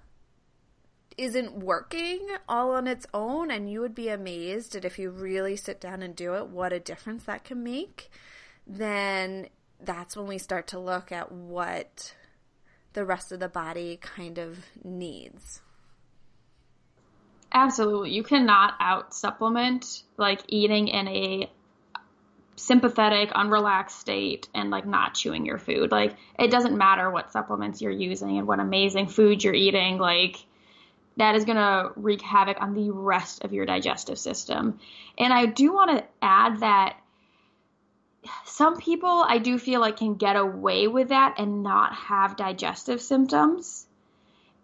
isn't 1.17 1.59
working 1.59 2.19
all 2.49 2.71
on 2.71 2.85
its 2.85 3.07
own, 3.13 3.49
and 3.49 3.71
you 3.71 3.79
would 3.79 3.95
be 3.95 4.09
amazed 4.09 4.75
at 4.75 4.83
if 4.83 4.99
you 4.99 5.09
really 5.09 5.55
sit 5.55 5.79
down 5.79 6.03
and 6.03 6.17
do 6.17 6.33
it, 6.33 6.47
what 6.47 6.73
a 6.73 6.79
difference 6.79 7.23
that 7.23 7.45
can 7.45 7.63
make, 7.63 8.11
then 8.67 9.47
that's 9.79 10.17
when 10.17 10.27
we 10.27 10.37
start 10.37 10.67
to 10.67 10.79
look 10.79 11.13
at 11.13 11.31
what 11.31 12.13
the 12.91 13.05
rest 13.05 13.31
of 13.31 13.39
the 13.39 13.47
body 13.47 13.97
kind 14.01 14.37
of 14.37 14.65
needs. 14.83 15.61
Absolutely. 17.53 18.11
You 18.11 18.23
cannot 18.23 18.75
out 18.79 19.13
supplement 19.13 20.03
like 20.17 20.41
eating 20.47 20.87
in 20.87 21.07
a 21.07 21.51
sympathetic, 22.55 23.31
unrelaxed 23.31 23.91
state 23.91 24.47
and 24.53 24.69
like 24.69 24.85
not 24.85 25.15
chewing 25.15 25.45
your 25.45 25.57
food. 25.57 25.91
Like 25.91 26.15
it 26.39 26.51
doesn't 26.51 26.77
matter 26.77 27.09
what 27.09 27.31
supplements 27.31 27.81
you're 27.81 27.91
using 27.91 28.37
and 28.37 28.47
what 28.47 28.59
amazing 28.59 29.07
food 29.07 29.43
you're 29.43 29.53
eating, 29.53 29.97
like 29.97 30.37
that 31.17 31.35
is 31.35 31.43
going 31.43 31.57
to 31.57 31.91
wreak 31.95 32.21
havoc 32.21 32.61
on 32.61 32.73
the 32.73 32.91
rest 32.91 33.43
of 33.43 33.51
your 33.51 33.65
digestive 33.65 34.17
system. 34.17 34.79
And 35.17 35.33
I 35.33 35.45
do 35.45 35.73
want 35.73 35.91
to 35.97 36.05
add 36.21 36.61
that 36.61 36.97
some 38.45 38.77
people 38.77 39.25
I 39.27 39.39
do 39.39 39.57
feel 39.57 39.81
like 39.81 39.97
can 39.97 40.15
get 40.15 40.35
away 40.35 40.87
with 40.87 41.09
that 41.09 41.35
and 41.37 41.63
not 41.63 41.93
have 41.93 42.37
digestive 42.37 43.01
symptoms. 43.01 43.87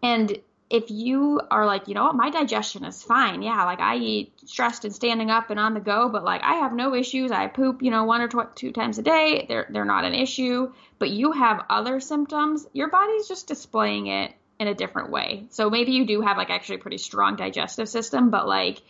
And 0.02 0.39
if 0.69 0.91
you 0.91 1.39
are 1.49 1.65
like, 1.65 1.88
you 1.88 1.93
know 1.93 2.03
what, 2.03 2.15
my 2.15 2.30
digestion 2.30 2.84
is 2.84 3.01
fine. 3.01 3.41
Yeah, 3.41 3.63
like 3.63 3.80
I 3.80 3.95
eat 3.97 4.34
stressed 4.45 4.84
and 4.84 4.93
standing 4.93 5.32
up 5.32 5.49
and 5.49 5.60
on 5.60 5.73
the 5.73 5.80
go, 5.80 6.10
but 6.10 6.23
like 6.23 6.41
I 6.43 6.56
have 6.56 6.73
no 6.73 6.93
issues. 6.93 7.32
I 7.32 7.47
poop, 7.47 7.82
you 7.82 7.91
know, 7.91 8.03
one 8.03 8.21
or 8.21 8.27
tw- 8.27 8.56
two 8.56 8.71
times 8.71 8.97
a 8.97 9.01
day. 9.01 9.45
They're 9.47 9.67
they're 9.69 9.86
not 9.86 10.03
an 10.03 10.13
issue. 10.13 10.73
But 10.99 11.10
you 11.10 11.32
have 11.32 11.65
other 11.69 11.99
symptoms. 11.99 12.67
Your 12.73 12.89
body's 12.89 13.27
just 13.27 13.47
displaying 13.47 14.08
it 14.08 14.34
in 14.60 14.67
a 14.67 14.75
different 14.75 15.12
way. 15.12 15.45
So 15.51 15.69
maybe 15.69 15.93
you 15.93 16.06
do 16.06 16.21
have 16.21 16.38
like 16.38 16.49
actually 16.49 16.77
a 16.77 16.80
pretty 16.80 16.97
strong 16.97 17.36
digestive 17.36 17.88
system, 17.88 18.30
but 18.30 18.47
like 18.47 18.82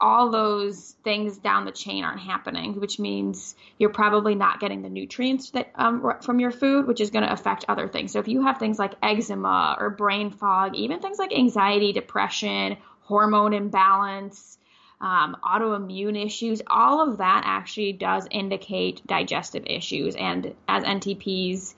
all 0.00 0.30
those 0.30 0.94
things 1.04 1.38
down 1.38 1.64
the 1.64 1.72
chain 1.72 2.04
aren't 2.04 2.20
happening, 2.20 2.78
which 2.80 2.98
means 2.98 3.54
you're 3.78 3.90
probably 3.90 4.34
not 4.34 4.60
getting 4.60 4.82
the 4.82 4.90
nutrients 4.90 5.50
that 5.50 5.70
um, 5.74 6.14
from 6.20 6.40
your 6.40 6.50
food, 6.50 6.86
which 6.86 7.00
is 7.00 7.10
going 7.10 7.24
to 7.24 7.32
affect 7.32 7.64
other 7.68 7.88
things. 7.88 8.12
So 8.12 8.18
if 8.18 8.28
you 8.28 8.42
have 8.42 8.58
things 8.58 8.78
like 8.78 8.94
eczema 9.02 9.76
or 9.78 9.90
brain 9.90 10.30
fog, 10.30 10.74
even 10.74 11.00
things 11.00 11.18
like 11.18 11.32
anxiety, 11.32 11.92
depression, 11.92 12.76
hormone 13.00 13.54
imbalance, 13.54 14.58
um, 15.00 15.36
autoimmune 15.42 16.22
issues, 16.24 16.62
all 16.66 17.08
of 17.08 17.18
that 17.18 17.42
actually 17.44 17.92
does 17.92 18.26
indicate 18.30 19.06
digestive 19.06 19.64
issues. 19.66 20.14
And 20.16 20.54
as 20.68 20.84
NTPs, 20.84 21.74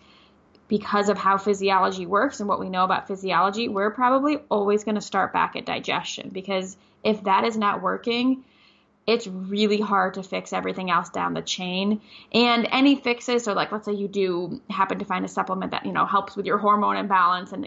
because 0.68 1.08
of 1.08 1.16
how 1.16 1.38
physiology 1.38 2.06
works 2.06 2.40
and 2.40 2.48
what 2.48 2.60
we 2.60 2.68
know 2.68 2.84
about 2.84 3.08
physiology, 3.08 3.68
we're 3.68 3.90
probably 3.90 4.38
always 4.50 4.84
going 4.84 4.96
to 4.96 5.00
start 5.00 5.32
back 5.32 5.56
at 5.56 5.64
digestion 5.64 6.30
because 6.30 6.76
if 7.04 7.24
that 7.24 7.44
is 7.44 7.56
not 7.56 7.82
working, 7.82 8.44
it's 9.08 9.26
really 9.26 9.80
hard 9.80 10.14
to 10.14 10.22
fix 10.22 10.52
everything 10.52 10.90
else 10.90 11.08
down 11.08 11.32
the 11.32 11.40
chain. 11.40 12.02
And 12.30 12.68
any 12.70 12.94
fixes, 12.96 13.42
so 13.44 13.54
like 13.54 13.72
let's 13.72 13.86
say 13.86 13.94
you 13.94 14.06
do 14.06 14.60
happen 14.68 14.98
to 14.98 15.06
find 15.06 15.24
a 15.24 15.28
supplement 15.28 15.70
that, 15.70 15.86
you 15.86 15.92
know, 15.92 16.04
helps 16.04 16.36
with 16.36 16.44
your 16.44 16.58
hormone 16.58 16.98
imbalance 16.98 17.52
and, 17.52 17.66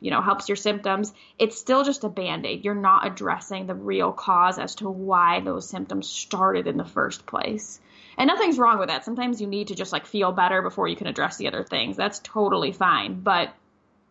you 0.00 0.10
know, 0.10 0.20
helps 0.20 0.48
your 0.48 0.56
symptoms, 0.56 1.14
it's 1.38 1.56
still 1.56 1.84
just 1.84 2.02
a 2.02 2.08
band 2.08 2.44
aid. 2.44 2.64
You're 2.64 2.74
not 2.74 3.06
addressing 3.06 3.68
the 3.68 3.76
real 3.76 4.10
cause 4.10 4.58
as 4.58 4.74
to 4.76 4.90
why 4.90 5.38
those 5.38 5.68
symptoms 5.68 6.08
started 6.08 6.66
in 6.66 6.76
the 6.76 6.84
first 6.84 7.24
place. 7.24 7.80
And 8.16 8.26
nothing's 8.26 8.58
wrong 8.58 8.80
with 8.80 8.88
that. 8.88 9.04
Sometimes 9.04 9.40
you 9.40 9.46
need 9.46 9.68
to 9.68 9.76
just 9.76 9.92
like 9.92 10.06
feel 10.06 10.32
better 10.32 10.60
before 10.60 10.88
you 10.88 10.96
can 10.96 11.06
address 11.06 11.36
the 11.36 11.46
other 11.46 11.62
things. 11.62 11.96
That's 11.96 12.18
totally 12.18 12.72
fine. 12.72 13.20
But 13.20 13.54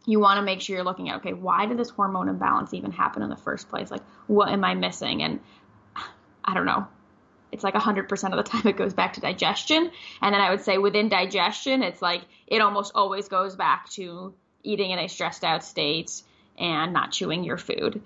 you 0.07 0.19
want 0.19 0.37
to 0.37 0.41
make 0.41 0.61
sure 0.61 0.75
you're 0.75 0.85
looking 0.85 1.09
at 1.09 1.17
okay 1.17 1.33
why 1.33 1.67
did 1.67 1.77
this 1.77 1.89
hormone 1.89 2.29
imbalance 2.29 2.73
even 2.73 2.91
happen 2.91 3.21
in 3.21 3.29
the 3.29 3.35
first 3.35 3.69
place? 3.69 3.91
Like 3.91 4.01
what 4.25 4.49
am 4.49 4.63
i 4.63 4.73
missing? 4.73 5.21
And 5.21 5.39
i 6.43 6.53
don't 6.55 6.65
know. 6.65 6.87
It's 7.51 7.63
like 7.63 7.75
100% 7.75 8.11
of 8.11 8.43
the 8.43 8.43
time 8.51 8.67
it 8.67 8.77
goes 8.77 8.93
back 8.93 9.13
to 9.13 9.21
digestion. 9.21 9.91
And 10.21 10.33
then 10.33 10.41
i 10.41 10.49
would 10.49 10.61
say 10.61 10.79
within 10.79 11.09
digestion 11.09 11.83
it's 11.83 12.01
like 12.01 12.23
it 12.47 12.61
almost 12.61 12.93
always 12.95 13.27
goes 13.27 13.55
back 13.55 13.89
to 13.91 14.33
eating 14.63 14.91
in 14.91 14.99
a 14.99 15.07
stressed 15.07 15.43
out 15.43 15.63
state 15.63 16.23
and 16.57 16.93
not 16.93 17.11
chewing 17.11 17.43
your 17.43 17.57
food. 17.57 18.01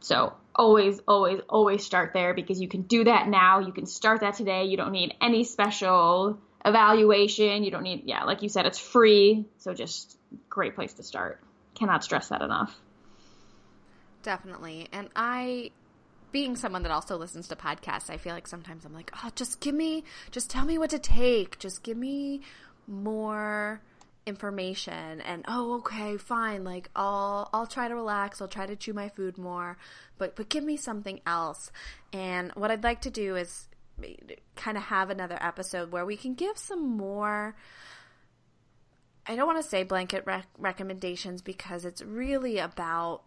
So 0.00 0.34
always 0.54 1.00
always 1.06 1.40
always 1.48 1.84
start 1.84 2.12
there 2.14 2.34
because 2.34 2.60
you 2.60 2.68
can 2.68 2.82
do 2.82 3.04
that 3.04 3.28
now. 3.28 3.60
You 3.60 3.72
can 3.72 3.86
start 3.86 4.20
that 4.20 4.34
today. 4.34 4.64
You 4.64 4.76
don't 4.76 4.92
need 4.92 5.14
any 5.20 5.44
special 5.44 6.38
evaluation. 6.64 7.62
You 7.62 7.70
don't 7.70 7.82
need 7.82 8.02
yeah 8.06 8.24
like 8.24 8.42
you 8.42 8.48
said 8.48 8.66
it's 8.66 8.78
free. 8.78 9.46
So 9.58 9.72
just 9.72 10.15
great 10.48 10.74
place 10.74 10.94
to 10.94 11.02
start. 11.02 11.40
Cannot 11.74 12.04
stress 12.04 12.28
that 12.28 12.42
enough. 12.42 12.78
Definitely. 14.22 14.88
And 14.92 15.08
I 15.14 15.70
being 16.32 16.56
someone 16.56 16.82
that 16.82 16.92
also 16.92 17.16
listens 17.16 17.48
to 17.48 17.56
podcasts, 17.56 18.10
I 18.10 18.16
feel 18.16 18.34
like 18.34 18.46
sometimes 18.46 18.84
I'm 18.84 18.92
like, 18.92 19.10
"Oh, 19.22 19.30
just 19.34 19.60
give 19.60 19.74
me 19.74 20.04
just 20.30 20.50
tell 20.50 20.64
me 20.64 20.78
what 20.78 20.90
to 20.90 20.98
take. 20.98 21.58
Just 21.58 21.82
give 21.82 21.96
me 21.96 22.42
more 22.86 23.80
information." 24.26 25.20
And, 25.20 25.44
"Oh, 25.46 25.74
okay, 25.76 26.16
fine. 26.16 26.64
Like 26.64 26.90
I'll 26.96 27.48
I'll 27.52 27.66
try 27.66 27.88
to 27.88 27.94
relax. 27.94 28.40
I'll 28.40 28.48
try 28.48 28.66
to 28.66 28.76
chew 28.76 28.92
my 28.92 29.08
food 29.08 29.38
more, 29.38 29.78
but 30.18 30.34
but 30.36 30.48
give 30.48 30.64
me 30.64 30.76
something 30.76 31.20
else." 31.26 31.70
And 32.12 32.52
what 32.52 32.70
I'd 32.70 32.84
like 32.84 33.02
to 33.02 33.10
do 33.10 33.36
is 33.36 33.68
eh, 34.02 34.14
kind 34.56 34.76
of 34.76 34.84
have 34.84 35.10
another 35.10 35.38
episode 35.40 35.92
where 35.92 36.04
we 36.04 36.16
can 36.16 36.34
give 36.34 36.58
some 36.58 36.82
more 36.96 37.54
I 39.28 39.34
don't 39.34 39.46
want 39.46 39.62
to 39.62 39.68
say 39.68 39.82
blanket 39.82 40.24
rec- 40.24 40.46
recommendations 40.56 41.42
because 41.42 41.84
it's 41.84 42.02
really 42.02 42.58
about 42.58 43.22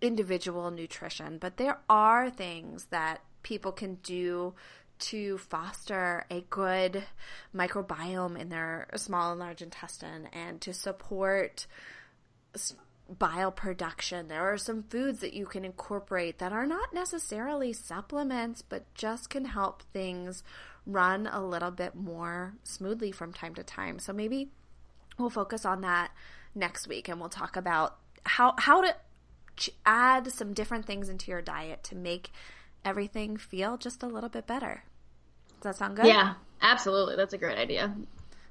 individual 0.00 0.70
nutrition, 0.70 1.38
but 1.38 1.56
there 1.56 1.78
are 1.88 2.30
things 2.30 2.86
that 2.86 3.20
people 3.42 3.72
can 3.72 3.96
do 3.96 4.54
to 4.98 5.36
foster 5.38 6.24
a 6.30 6.40
good 6.48 7.04
microbiome 7.54 8.38
in 8.38 8.48
their 8.48 8.88
small 8.96 9.30
and 9.30 9.40
large 9.40 9.60
intestine 9.60 10.28
and 10.32 10.60
to 10.62 10.72
support 10.72 11.66
bile 13.18 13.52
production. 13.52 14.28
There 14.28 14.52
are 14.52 14.58
some 14.58 14.82
foods 14.84 15.20
that 15.20 15.34
you 15.34 15.46
can 15.46 15.64
incorporate 15.64 16.38
that 16.38 16.52
are 16.52 16.66
not 16.66 16.94
necessarily 16.94 17.72
supplements, 17.72 18.62
but 18.62 18.92
just 18.94 19.30
can 19.30 19.44
help 19.44 19.82
things 19.92 20.42
run 20.86 21.26
a 21.26 21.44
little 21.44 21.70
bit 21.70 21.94
more 21.94 22.54
smoothly 22.62 23.12
from 23.12 23.32
time 23.32 23.54
to 23.54 23.62
time. 23.62 23.98
So 23.98 24.12
maybe 24.12 24.50
we'll 25.18 25.30
focus 25.30 25.64
on 25.64 25.80
that 25.82 26.10
next 26.54 26.88
week 26.88 27.08
and 27.08 27.20
we'll 27.20 27.28
talk 27.28 27.56
about 27.56 27.96
how 28.24 28.54
how 28.58 28.80
to 28.80 28.94
add 29.84 30.30
some 30.32 30.52
different 30.52 30.86
things 30.86 31.08
into 31.08 31.30
your 31.30 31.42
diet 31.42 31.82
to 31.84 31.94
make 31.94 32.30
everything 32.84 33.36
feel 33.36 33.76
just 33.76 34.02
a 34.02 34.06
little 34.06 34.28
bit 34.28 34.46
better. 34.46 34.84
Does 35.60 35.62
that 35.62 35.76
sound 35.76 35.96
good? 35.96 36.06
Yeah, 36.06 36.34
absolutely. 36.60 37.16
That's 37.16 37.32
a 37.32 37.38
great 37.38 37.58
idea. 37.58 37.94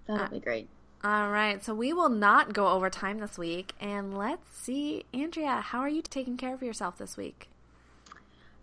That'll 0.07 0.25
uh, 0.25 0.29
be 0.29 0.39
great. 0.39 0.67
All 1.03 1.29
right, 1.29 1.63
so 1.63 1.75
we 1.75 1.93
will 1.93 2.09
not 2.09 2.53
go 2.53 2.67
over 2.67 2.89
time 2.89 3.19
this 3.19 3.37
week, 3.37 3.73
and 3.79 4.17
let's 4.17 4.57
see, 4.57 5.05
Andrea, 5.13 5.61
how 5.61 5.79
are 5.81 5.89
you 5.89 6.01
taking 6.01 6.35
care 6.35 6.51
of 6.51 6.63
yourself 6.63 6.97
this 6.97 7.15
week? 7.15 7.47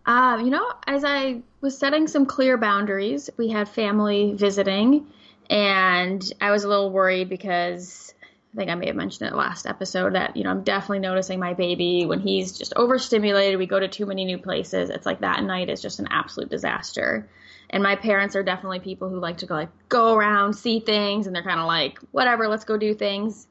Uh, 0.05 0.41
you 0.43 0.51
know, 0.51 0.73
as 0.89 1.05
I 1.05 1.43
was 1.61 1.79
setting 1.79 2.09
some 2.09 2.27
clear 2.27 2.59
boundaries, 2.59 3.31
we 3.37 3.51
had 3.51 3.69
family 3.69 4.33
visiting, 4.35 5.07
and 5.53 6.33
I 6.41 6.51
was 6.51 6.65
a 6.65 6.69
little 6.69 6.91
worried 6.91 7.29
because 7.29 8.15
I 8.55 8.57
think 8.57 8.71
I 8.71 8.75
may 8.75 8.87
have 8.87 8.97
mentioned 8.97 9.31
it 9.31 9.37
last 9.37 9.67
episode 9.67 10.15
that, 10.15 10.35
you 10.35 10.45
know, 10.45 10.51
I'm 10.51 10.63
definitely 10.63 11.01
noticing 11.01 11.39
my 11.39 11.53
baby 11.53 12.07
when 12.07 12.21
he's 12.21 12.57
just 12.57 12.73
overstimulated. 12.75 13.59
We 13.59 13.67
go 13.67 13.79
to 13.79 13.87
too 13.87 14.07
many 14.07 14.25
new 14.25 14.39
places. 14.39 14.89
It's 14.89 15.05
like 15.05 15.21
that 15.21 15.45
night 15.45 15.69
is 15.69 15.83
just 15.83 15.99
an 15.99 16.09
absolute 16.11 16.49
disaster. 16.49 17.29
And 17.69 17.83
my 17.83 17.97
parents 17.97 18.35
are 18.35 18.43
definitely 18.43 18.81
people 18.81 19.11
who 19.11 19.21
like 19.21 19.37
to 19.39 19.47
go 19.47 19.55
like 19.55 19.69
go 19.91 20.15
around, 20.15 20.55
see 20.55 20.81
things, 20.81 21.27
and 21.27 21.37
they're 21.37 21.43
kind 21.43 21.61
of 21.61 21.67
like, 21.67 21.99
whatever, 22.13 22.49
let's 22.49 22.65
go 22.65 22.79
do 22.79 22.95
things. 22.95 23.47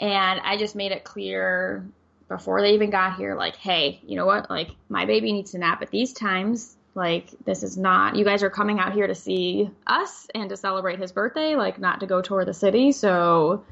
And 0.00 0.40
I 0.40 0.56
just 0.56 0.74
made 0.74 0.90
it 0.90 1.04
clear 1.04 1.86
before 2.26 2.62
they 2.62 2.74
even 2.74 2.90
got 2.90 3.16
here, 3.16 3.36
like, 3.36 3.54
hey, 3.54 4.00
you 4.04 4.16
know 4.16 4.26
what? 4.26 4.50
Like, 4.50 4.70
my 4.88 5.06
baby 5.06 5.32
needs 5.32 5.52
to 5.52 5.58
nap 5.58 5.82
at 5.82 5.92
these 5.92 6.12
times. 6.12 6.76
Like, 6.94 7.30
this 7.44 7.62
is 7.62 7.76
not, 7.76 8.14
you 8.14 8.24
guys 8.24 8.42
are 8.42 8.50
coming 8.50 8.78
out 8.78 8.92
here 8.92 9.06
to 9.06 9.14
see 9.14 9.68
us 9.86 10.28
and 10.34 10.48
to 10.50 10.56
celebrate 10.56 11.00
his 11.00 11.10
birthday, 11.10 11.56
like, 11.56 11.80
not 11.80 12.00
to 12.00 12.06
go 12.06 12.22
tour 12.22 12.44
the 12.44 12.54
city. 12.54 12.92
So, 12.92 13.64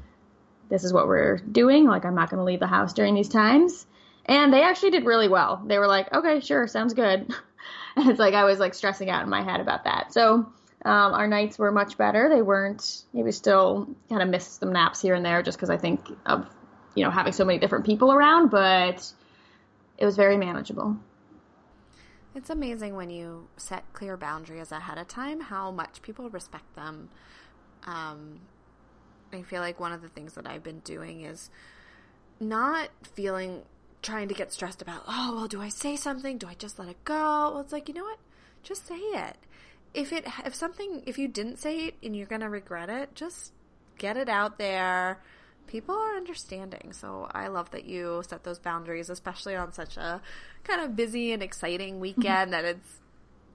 this 0.69 0.83
is 0.83 0.91
what 0.91 1.07
we're 1.07 1.37
doing. 1.37 1.85
Like, 1.87 2.03
I'm 2.05 2.15
not 2.15 2.29
going 2.29 2.39
to 2.39 2.43
leave 2.43 2.59
the 2.59 2.67
house 2.67 2.93
during 2.93 3.15
these 3.15 3.29
times. 3.29 3.85
And 4.25 4.53
they 4.53 4.61
actually 4.61 4.91
did 4.91 5.05
really 5.05 5.27
well. 5.29 5.61
They 5.65 5.77
were 5.77 5.87
like, 5.87 6.13
okay, 6.13 6.41
sure, 6.41 6.67
sounds 6.67 6.93
good. 6.93 7.33
and 7.95 8.09
it's 8.09 8.19
like 8.19 8.33
I 8.33 8.43
was 8.43 8.59
like 8.59 8.73
stressing 8.73 9.09
out 9.09 9.23
in 9.23 9.29
my 9.29 9.41
head 9.41 9.61
about 9.61 9.85
that. 9.85 10.13
So, 10.13 10.51
um, 10.85 11.13
our 11.13 11.27
nights 11.27 11.57
were 11.57 11.71
much 11.71 11.97
better. 11.97 12.29
They 12.29 12.41
weren't, 12.41 13.03
we 13.13 13.31
still 13.31 13.87
kind 14.09 14.21
of 14.21 14.27
missed 14.27 14.59
some 14.59 14.73
naps 14.73 15.01
here 15.01 15.15
and 15.15 15.25
there 15.25 15.41
just 15.41 15.57
because 15.57 15.69
I 15.69 15.77
think 15.77 16.05
of, 16.25 16.45
you 16.93 17.05
know, 17.05 17.09
having 17.09 17.31
so 17.31 17.45
many 17.45 17.59
different 17.59 17.85
people 17.85 18.11
around, 18.11 18.49
but 18.49 19.09
it 19.97 20.05
was 20.05 20.17
very 20.17 20.35
manageable. 20.35 20.97
It's 22.35 22.49
amazing 22.49 22.95
when 22.95 23.09
you 23.09 23.47
set 23.57 23.91
clear 23.93 24.17
boundaries 24.17 24.71
ahead 24.71 24.97
of 24.97 25.07
time 25.07 25.39
how 25.39 25.71
much 25.71 26.01
people 26.01 26.29
respect 26.29 26.75
them. 26.75 27.09
Um, 27.85 28.39
I 29.31 29.43
feel 29.43 29.61
like 29.61 29.79
one 29.79 29.91
of 29.91 30.01
the 30.01 30.09
things 30.09 30.33
that 30.33 30.47
I've 30.47 30.63
been 30.63 30.79
doing 30.79 31.21
is 31.21 31.49
not 32.39 32.89
feeling 33.03 33.63
trying 34.01 34.27
to 34.27 34.33
get 34.33 34.51
stressed 34.51 34.81
about, 34.81 35.03
oh, 35.07 35.33
well, 35.35 35.47
do 35.47 35.61
I 35.61 35.69
say 35.69 35.95
something? 35.95 36.37
Do 36.37 36.47
I 36.47 36.55
just 36.55 36.79
let 36.79 36.89
it 36.89 37.03
go? 37.05 37.13
Well, 37.15 37.59
it's 37.59 37.71
like, 37.71 37.87
you 37.87 37.93
know 37.93 38.03
what? 38.03 38.19
Just 38.63 38.87
say 38.87 38.95
it. 38.95 39.37
If 39.93 40.11
it 40.11 40.25
if 40.43 40.55
something 40.55 41.03
if 41.05 41.19
you 41.19 41.27
didn't 41.27 41.57
say 41.57 41.85
it 41.85 41.95
and 42.01 42.15
you're 42.15 42.25
going 42.25 42.41
to 42.41 42.49
regret 42.49 42.89
it, 42.89 43.13
just 43.13 43.53
get 43.97 44.17
it 44.17 44.27
out 44.27 44.57
there. 44.57 45.21
People 45.67 45.95
are 45.95 46.15
understanding. 46.15 46.93
So 46.93 47.27
I 47.31 47.47
love 47.47 47.71
that 47.71 47.85
you 47.85 48.23
set 48.27 48.43
those 48.43 48.59
boundaries, 48.59 49.09
especially 49.09 49.55
on 49.55 49.73
such 49.73 49.97
a 49.97 50.21
kind 50.63 50.81
of 50.81 50.95
busy 50.95 51.31
and 51.31 51.41
exciting 51.41 51.93
mm-hmm. 51.93 52.01
weekend 52.01 52.53
that 52.53 52.65
it's 52.65 52.99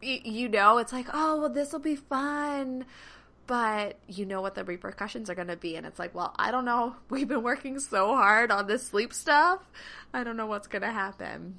you 0.01 0.49
know, 0.49 0.79
it's 0.79 0.93
like, 0.93 1.09
"Oh, 1.13 1.41
well 1.41 1.49
this 1.49 1.73
will 1.73 1.81
be 1.81 1.97
fun." 1.97 2.85
but 3.49 3.99
you 4.07 4.27
know 4.27 4.43
what 4.43 4.55
the 4.55 4.63
repercussions 4.63 5.31
are 5.31 5.35
going 5.35 5.49
to 5.49 5.57
be. 5.57 5.75
And 5.75 5.87
it's 5.87 5.99
like, 5.99 6.15
well, 6.15 6.35
I 6.39 6.51
don't 6.51 6.67
know. 6.67 6.95
We've 7.09 7.27
been 7.27 7.43
working 7.43 7.81
so 7.81 8.15
hard 8.15 8.53
on 8.53 8.69
this 8.69 8.87
sleep 8.87 9.13
stuff. 9.13 9.61
I 10.15 10.23
don't 10.23 10.37
know 10.37 10.47
what's 10.47 10.69
going 10.69 10.83
to 10.83 10.93
happen. 10.93 11.59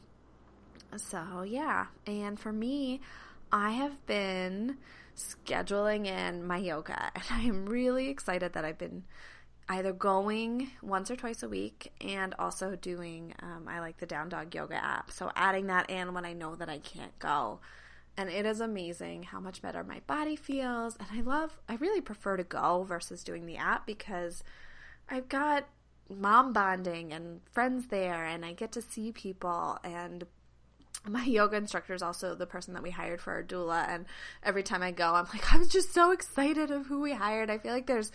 So, 0.97 1.41
yeah. 1.41 1.87
And 2.05 2.39
for 2.39 2.53
me, 2.53 3.01
I 3.51 3.71
have 3.71 4.05
been 4.05 4.77
scheduling 5.17 6.05
in 6.05 6.45
my 6.45 6.57
yoga, 6.57 7.11
and 7.15 7.23
I 7.31 7.41
am 7.41 7.65
really 7.65 8.09
excited 8.09 8.53
that 8.53 8.63
I've 8.63 8.77
been 8.77 9.03
either 9.69 9.93
going 9.93 10.71
once 10.81 11.11
or 11.11 11.15
twice 11.15 11.43
a 11.43 11.49
week 11.49 11.91
and 12.01 12.33
also 12.39 12.75
doing, 12.75 13.33
um, 13.41 13.67
I 13.67 13.79
like 13.79 13.97
the 13.97 14.05
Down 14.07 14.27
Dog 14.27 14.53
Yoga 14.53 14.75
app. 14.75 15.11
So, 15.11 15.31
adding 15.35 15.67
that 15.67 15.89
in 15.89 16.13
when 16.13 16.25
I 16.25 16.33
know 16.33 16.55
that 16.55 16.69
I 16.69 16.79
can't 16.79 17.17
go. 17.19 17.59
And 18.17 18.29
it 18.29 18.45
is 18.45 18.59
amazing 18.59 19.23
how 19.23 19.39
much 19.39 19.61
better 19.61 19.81
my 19.81 20.01
body 20.05 20.35
feels. 20.35 20.97
And 20.97 21.07
i 21.13 21.21
love 21.21 21.57
i 21.69 21.75
really 21.75 22.01
prefer 22.01 22.35
to 22.35 22.43
go 22.43 22.83
versus 22.83 23.23
doing 23.23 23.45
the 23.45 23.55
app 23.55 23.85
because 23.85 24.43
i've 25.07 25.29
got 25.29 25.69
mom 26.09 26.51
bonding 26.51 27.13
and 27.13 27.39
friends 27.49 27.87
there 27.87 28.25
and 28.25 28.43
i 28.43 28.51
get 28.51 28.73
to 28.73 28.81
see 28.81 29.13
people. 29.13 29.79
And 29.85 30.25
my 31.07 31.23
yoga 31.23 31.55
instructor 31.55 31.93
is 31.93 32.01
also 32.01 32.35
the 32.35 32.45
person 32.45 32.73
that 32.73 32.83
we 32.83 32.91
hired 32.91 33.21
for 33.21 33.31
our 33.31 33.43
doula. 33.43 33.87
And 33.87 34.05
every 34.43 34.63
time 34.63 34.83
i 34.83 34.91
go 34.91 35.13
i'm 35.13 35.27
like 35.31 35.53
i'm 35.53 35.69
just 35.69 35.93
so 35.93 36.11
excited 36.11 36.71
of 36.71 36.87
who 36.87 36.99
we 36.99 37.13
hired. 37.13 37.49
I 37.49 37.57
feel 37.57 37.71
like 37.71 37.87
there's 37.87 38.11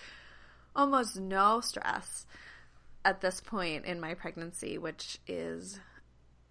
almost 0.75 1.19
no 1.19 1.61
stress 1.61 2.27
at 3.05 3.21
this 3.21 3.41
point 3.41 3.85
in 3.85 4.01
my 4.01 4.15
pregnancy 4.15 4.79
which 4.79 5.19
is 5.27 5.79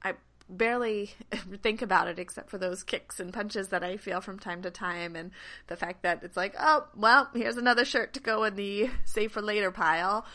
i 0.03 0.13
barely 0.49 1.12
think 1.62 1.81
about 1.81 2.07
it 2.07 2.19
except 2.19 2.49
for 2.49 2.57
those 2.57 2.83
kicks 2.83 3.19
and 3.19 3.33
punches 3.33 3.69
that 3.69 3.83
I 3.83 3.97
feel 3.97 4.21
from 4.21 4.39
time 4.39 4.62
to 4.63 4.71
time 4.71 5.15
and 5.15 5.31
the 5.67 5.75
fact 5.75 6.03
that 6.03 6.23
it's 6.23 6.38
like, 6.38 6.53
oh, 6.59 6.86
well, 6.95 7.29
here's 7.33 7.57
another 7.57 7.86
shirt 7.86 8.13
to 8.13 8.19
go 8.19 8.43
in 8.43 8.55
the 8.55 8.89
save 9.05 9.31
for 9.31 9.41
later 9.41 9.71
pile. 9.71 10.25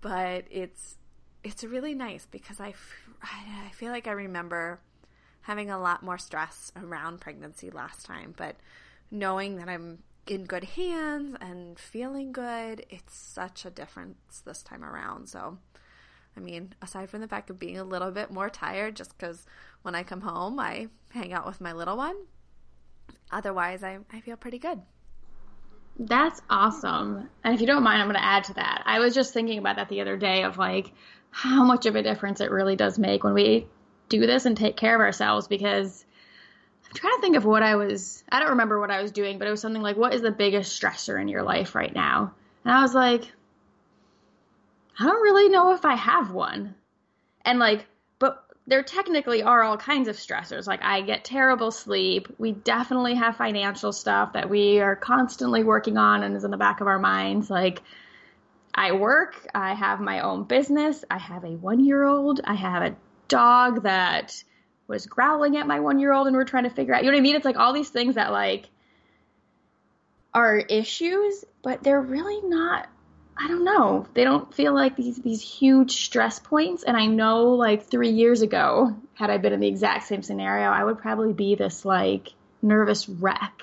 But 0.00 0.44
it's 0.50 0.96
it's 1.42 1.62
really 1.62 1.94
nice 1.94 2.26
because 2.30 2.60
I, 2.60 2.74
I 3.22 3.70
feel 3.74 3.90
like 3.90 4.06
I 4.06 4.12
remember 4.12 4.80
having 5.42 5.70
a 5.70 5.78
lot 5.78 6.02
more 6.02 6.16
stress 6.16 6.72
around 6.74 7.20
pregnancy 7.20 7.70
last 7.70 8.06
time, 8.06 8.34
but 8.34 8.56
knowing 9.10 9.56
that 9.56 9.68
I'm 9.68 9.98
in 10.26 10.44
good 10.44 10.64
hands 10.64 11.36
and 11.40 11.78
feeling 11.78 12.32
good, 12.32 12.86
it's 12.90 13.14
such 13.14 13.64
a 13.64 13.70
difference 13.70 14.42
this 14.44 14.62
time 14.62 14.84
around. 14.84 15.28
So 15.28 15.58
I 16.36 16.40
mean, 16.40 16.74
aside 16.82 17.10
from 17.10 17.20
the 17.20 17.28
fact 17.28 17.50
of 17.50 17.58
being 17.58 17.78
a 17.78 17.84
little 17.84 18.10
bit 18.10 18.30
more 18.30 18.50
tired, 18.50 18.96
just 18.96 19.16
because 19.16 19.46
when 19.82 19.94
I 19.94 20.02
come 20.02 20.20
home, 20.20 20.58
I 20.58 20.88
hang 21.10 21.32
out 21.32 21.46
with 21.46 21.60
my 21.60 21.72
little 21.72 21.96
one. 21.96 22.16
Otherwise, 23.30 23.82
I, 23.82 23.98
I 24.12 24.20
feel 24.20 24.36
pretty 24.36 24.58
good. 24.58 24.80
That's 25.98 26.40
awesome. 26.50 27.28
And 27.44 27.54
if 27.54 27.60
you 27.60 27.66
don't 27.66 27.84
mind, 27.84 28.02
I'm 28.02 28.08
going 28.08 28.16
to 28.16 28.24
add 28.24 28.44
to 28.44 28.54
that. 28.54 28.82
I 28.84 28.98
was 28.98 29.14
just 29.14 29.32
thinking 29.32 29.58
about 29.58 29.76
that 29.76 29.88
the 29.88 30.00
other 30.00 30.16
day 30.16 30.42
of 30.42 30.58
like 30.58 30.92
how 31.30 31.64
much 31.64 31.86
of 31.86 31.94
a 31.94 32.02
difference 32.02 32.40
it 32.40 32.50
really 32.50 32.74
does 32.74 32.98
make 32.98 33.22
when 33.22 33.34
we 33.34 33.68
do 34.08 34.26
this 34.26 34.44
and 34.44 34.56
take 34.56 34.76
care 34.76 34.94
of 34.94 35.00
ourselves 35.00 35.46
because 35.46 36.04
I'm 36.94 37.00
trying 37.00 37.16
to 37.16 37.20
think 37.22 37.36
of 37.36 37.44
what 37.44 37.64
I 37.64 37.74
was, 37.74 38.22
I 38.30 38.38
don't 38.38 38.50
remember 38.50 38.78
what 38.78 38.92
I 38.92 39.02
was 39.02 39.10
doing, 39.10 39.38
but 39.38 39.48
it 39.48 39.50
was 39.50 39.60
something 39.60 39.82
like, 39.82 39.96
what 39.96 40.14
is 40.14 40.22
the 40.22 40.30
biggest 40.30 40.80
stressor 40.80 41.20
in 41.20 41.26
your 41.26 41.42
life 41.42 41.74
right 41.74 41.92
now? 41.92 42.32
And 42.64 42.72
I 42.72 42.82
was 42.82 42.94
like, 42.94 43.24
I 45.00 45.04
don't 45.04 45.22
really 45.22 45.48
know 45.48 45.74
if 45.74 45.84
I 45.84 45.96
have 45.96 46.30
one. 46.30 46.76
And 47.44 47.58
like, 47.58 47.86
but 48.20 48.44
there 48.68 48.84
technically 48.84 49.42
are 49.42 49.60
all 49.60 49.76
kinds 49.76 50.06
of 50.06 50.14
stressors. 50.14 50.68
Like, 50.68 50.84
I 50.84 51.00
get 51.00 51.24
terrible 51.24 51.72
sleep. 51.72 52.28
We 52.38 52.52
definitely 52.52 53.16
have 53.16 53.36
financial 53.36 53.92
stuff 53.92 54.34
that 54.34 54.48
we 54.48 54.78
are 54.78 54.94
constantly 54.94 55.64
working 55.64 55.98
on 55.98 56.22
and 56.22 56.36
is 56.36 56.44
in 56.44 56.52
the 56.52 56.56
back 56.56 56.80
of 56.80 56.86
our 56.86 57.00
minds. 57.00 57.50
Like, 57.50 57.82
I 58.72 58.92
work, 58.92 59.48
I 59.52 59.74
have 59.74 60.00
my 60.00 60.20
own 60.20 60.44
business, 60.44 61.04
I 61.10 61.18
have 61.18 61.42
a 61.42 61.56
one 61.56 61.80
year 61.80 62.04
old, 62.04 62.40
I 62.44 62.54
have 62.54 62.84
a 62.84 62.96
dog 63.26 63.82
that 63.82 64.44
was 64.86 65.06
growling 65.06 65.56
at 65.56 65.66
my 65.66 65.80
one 65.80 65.98
year 65.98 66.12
old 66.12 66.26
and 66.26 66.36
we're 66.36 66.44
trying 66.44 66.64
to 66.64 66.70
figure 66.70 66.94
out, 66.94 67.04
you 67.04 67.10
know 67.10 67.16
what 67.16 67.20
I 67.20 67.22
mean? 67.22 67.36
It's 67.36 67.44
like 67.44 67.56
all 67.56 67.72
these 67.72 67.90
things 67.90 68.16
that 68.16 68.32
like 68.32 68.68
are 70.32 70.58
issues, 70.58 71.44
but 71.62 71.82
they're 71.82 72.00
really 72.00 72.40
not 72.42 72.88
I 73.36 73.48
don't 73.48 73.64
know. 73.64 74.06
They 74.14 74.22
don't 74.22 74.54
feel 74.54 74.72
like 74.72 74.96
these 74.96 75.16
these 75.16 75.42
huge 75.42 76.04
stress 76.04 76.38
points. 76.38 76.84
And 76.84 76.96
I 76.96 77.06
know 77.06 77.54
like 77.54 77.86
three 77.86 78.10
years 78.10 78.42
ago, 78.42 78.96
had 79.14 79.30
I 79.30 79.38
been 79.38 79.52
in 79.52 79.60
the 79.60 79.68
exact 79.68 80.06
same 80.06 80.22
scenario, 80.22 80.68
I 80.68 80.84
would 80.84 80.98
probably 80.98 81.32
be 81.32 81.54
this 81.56 81.84
like 81.84 82.32
nervous 82.62 83.08
wreck. 83.08 83.62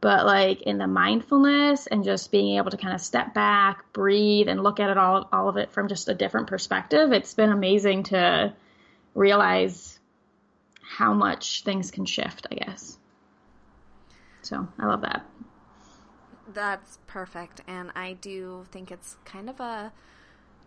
But 0.00 0.26
like 0.26 0.62
in 0.62 0.78
the 0.78 0.86
mindfulness 0.86 1.86
and 1.86 2.04
just 2.04 2.30
being 2.30 2.58
able 2.58 2.70
to 2.70 2.76
kind 2.76 2.94
of 2.94 3.00
step 3.00 3.34
back, 3.34 3.92
breathe, 3.92 4.46
and 4.46 4.62
look 4.62 4.78
at 4.78 4.90
it 4.90 4.98
all 4.98 5.28
all 5.32 5.48
of 5.48 5.56
it 5.56 5.72
from 5.72 5.88
just 5.88 6.08
a 6.08 6.14
different 6.14 6.46
perspective, 6.46 7.12
it's 7.12 7.34
been 7.34 7.50
amazing 7.50 8.04
to 8.04 8.52
realize 9.14 9.97
how 10.88 11.12
much 11.12 11.62
things 11.62 11.90
can 11.90 12.06
shift, 12.06 12.46
I 12.50 12.54
guess. 12.56 12.98
So 14.42 14.66
I 14.78 14.86
love 14.86 15.02
that. 15.02 15.26
That's 16.52 16.98
perfect. 17.06 17.60
And 17.66 17.92
I 17.94 18.14
do 18.14 18.64
think 18.72 18.90
it's 18.90 19.16
kind 19.24 19.50
of 19.50 19.60
a 19.60 19.92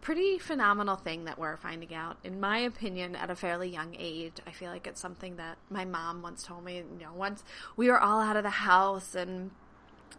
pretty 0.01 0.37
phenomenal 0.37 0.95
thing 0.95 1.25
that 1.25 1.39
we're 1.39 1.57
finding 1.57 1.93
out. 1.93 2.17
In 2.23 2.39
my 2.39 2.59
opinion, 2.59 3.15
at 3.15 3.29
a 3.29 3.35
fairly 3.35 3.69
young 3.69 3.95
age, 3.97 4.33
I 4.45 4.51
feel 4.51 4.71
like 4.71 4.85
it's 4.85 5.01
something 5.01 5.37
that 5.37 5.57
my 5.69 5.85
mom 5.85 6.21
once 6.21 6.43
told 6.43 6.63
me. 6.63 6.77
You 6.77 7.05
know, 7.05 7.13
once 7.15 7.43
we 7.75 7.89
were 7.89 7.99
all 7.99 8.21
out 8.21 8.37
of 8.37 8.43
the 8.43 8.49
house 8.49 9.15
and 9.15 9.51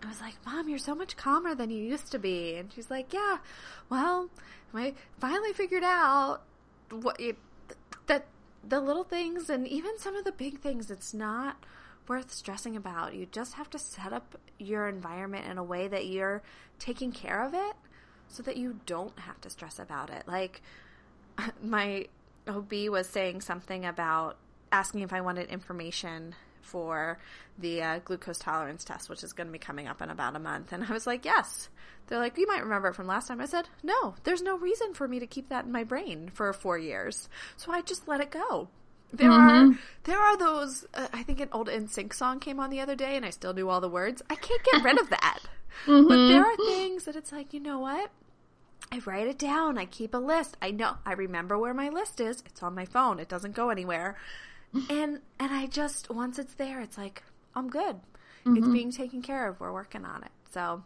I 0.03 0.09
was 0.09 0.21
like, 0.21 0.35
Mom, 0.45 0.69
you're 0.69 0.79
so 0.79 0.95
much 0.95 1.17
calmer 1.17 1.55
than 1.55 1.71
you 1.71 1.83
used 1.83 2.11
to 2.13 2.19
be. 2.19 2.55
And 2.55 2.73
she's 2.73 2.91
like, 2.91 3.13
Yeah, 3.13 3.39
well, 3.89 4.31
I 4.75 4.95
finally 5.21 5.53
figured 5.53 5.85
out 5.85 6.43
what 6.91 7.21
it, 7.21 7.37
that 8.07 8.27
the 8.67 8.81
little 8.81 9.05
things 9.05 9.51
and 9.51 9.67
even 9.67 9.99
some 9.99 10.17
of 10.17 10.25
the 10.25 10.33
big 10.33 10.61
things, 10.61 10.91
it's 10.91 11.13
not 11.13 11.65
worth 12.09 12.33
stressing 12.33 12.77
about. 12.77 13.15
You 13.15 13.27
just 13.27 13.55
have 13.55 13.71
to 13.71 13.79
set 13.79 14.13
up 14.13 14.39
your 14.59 14.89
environment 14.89 15.47
in 15.47 15.59
a 15.59 15.65
way 15.65 15.89
that 15.89 16.07
you're 16.07 16.43
taking 16.79 17.13
care 17.13 17.43
of 17.43 17.55
it 17.55 17.75
so 18.29 18.43
that 18.43 18.57
you 18.57 18.81
don't 18.87 19.19
have 19.21 19.41
to 19.43 19.51
stress 19.51 19.79
about 19.79 20.11
it. 20.11 20.25
Like 20.27 20.63
my 21.63 22.07
OB 22.49 22.73
was 22.89 23.09
saying 23.09 23.41
something 23.41 23.85
about 23.85 24.37
asking 24.71 25.01
if 25.03 25.13
I 25.13 25.21
wanted 25.21 25.49
information 25.49 26.35
for 26.63 27.19
the 27.59 27.83
uh, 27.83 27.99
glucose 28.05 28.39
tolerance 28.39 28.85
test, 28.85 29.11
which 29.11 29.23
is 29.23 29.33
going 29.33 29.47
to 29.47 29.53
be 29.53 29.59
coming 29.59 29.87
up 29.87 30.01
in 30.01 30.11
about 30.11 30.37
a 30.37 30.39
month. 30.39 30.73
And 30.73 30.85
I 30.85 30.93
was 30.93 31.07
like, 31.07 31.25
yes. 31.25 31.69
They're 32.07 32.19
like, 32.19 32.37
you 32.37 32.47
might 32.47 32.63
remember 32.63 32.89
it 32.89 32.95
from 32.95 33.07
last 33.07 33.29
time. 33.29 33.41
I 33.41 33.47
said, 33.47 33.69
no, 33.83 34.15
there's 34.25 34.43
no 34.43 34.59
reason 34.59 34.95
for 34.95 35.07
me 35.07 35.19
to 35.21 35.27
keep 35.27 35.49
that 35.49 35.65
in 35.65 35.73
my 35.73 35.85
brain 35.85 36.31
for 36.33 36.53
four 36.53 36.79
years. 36.79 37.29
So 37.57 37.73
I 37.73 37.81
just 37.81 38.09
let 38.09 38.21
it 38.21 38.31
go. 38.31 38.69
There 39.13 39.31
mm-hmm. 39.31 39.73
are 39.73 39.79
there 40.05 40.19
are 40.19 40.37
those. 40.39 40.87
Uh, 40.95 41.09
I 41.13 41.23
think 41.23 41.41
an 41.41 41.51
old 41.53 41.69
NSYNC 41.69 42.15
song 42.15 42.41
came 42.41 42.59
on 42.59 42.71
the 42.71 42.81
other 42.81 42.97
day, 42.97 43.15
and 43.17 43.27
I 43.27 43.31
still 43.31 43.53
do 43.53 43.69
all 43.69 43.81
the 43.81 43.89
words. 43.89 44.23
I 44.31 44.37
can't 44.37 44.63
get 44.65 44.83
rid 44.83 44.99
of 44.99 45.11
that. 45.11 45.41
mm-hmm. 45.87 46.09
But 46.09 46.29
there 46.29 46.45
are 46.45 46.57
things 46.57 47.05
that 47.05 47.17
it's 47.17 47.31
like, 47.31 47.53
you 47.53 47.61
know 47.61 47.79
what? 47.79 48.11
I 48.91 49.01
write 49.07 49.27
it 49.27 49.39
down. 49.39 49.79
I 49.79 49.85
keep 49.87 50.15
a 50.15 50.19
list. 50.19 50.57
I 50.61 50.71
know. 50.71 50.97
I 51.07 51.13
remember 51.13 51.59
where 51.59 51.75
my 51.75 51.89
list 51.89 52.21
is. 52.21 52.43
It's 52.47 52.63
on 52.63 52.75
my 52.75 52.85
phone. 52.85 53.19
It 53.19 53.29
doesn't 53.29 53.55
go 53.55 53.71
anywhere. 53.71 54.17
and 54.91 55.21
and 55.39 55.53
I 55.53 55.67
just 55.67 56.11
once 56.11 56.39
it's 56.39 56.55
there, 56.55 56.81
it's 56.81 56.99
like 56.99 57.23
I'm 57.55 57.69
good. 57.69 57.97
Mm-hmm. 58.45 58.57
It's 58.57 58.69
being 58.69 58.93
taken 58.93 59.23
care 59.23 59.49
of. 59.49 59.61
We're 59.61 59.73
working 59.73 60.05
on 60.05 60.23
it. 60.23 60.31
So 60.53 60.83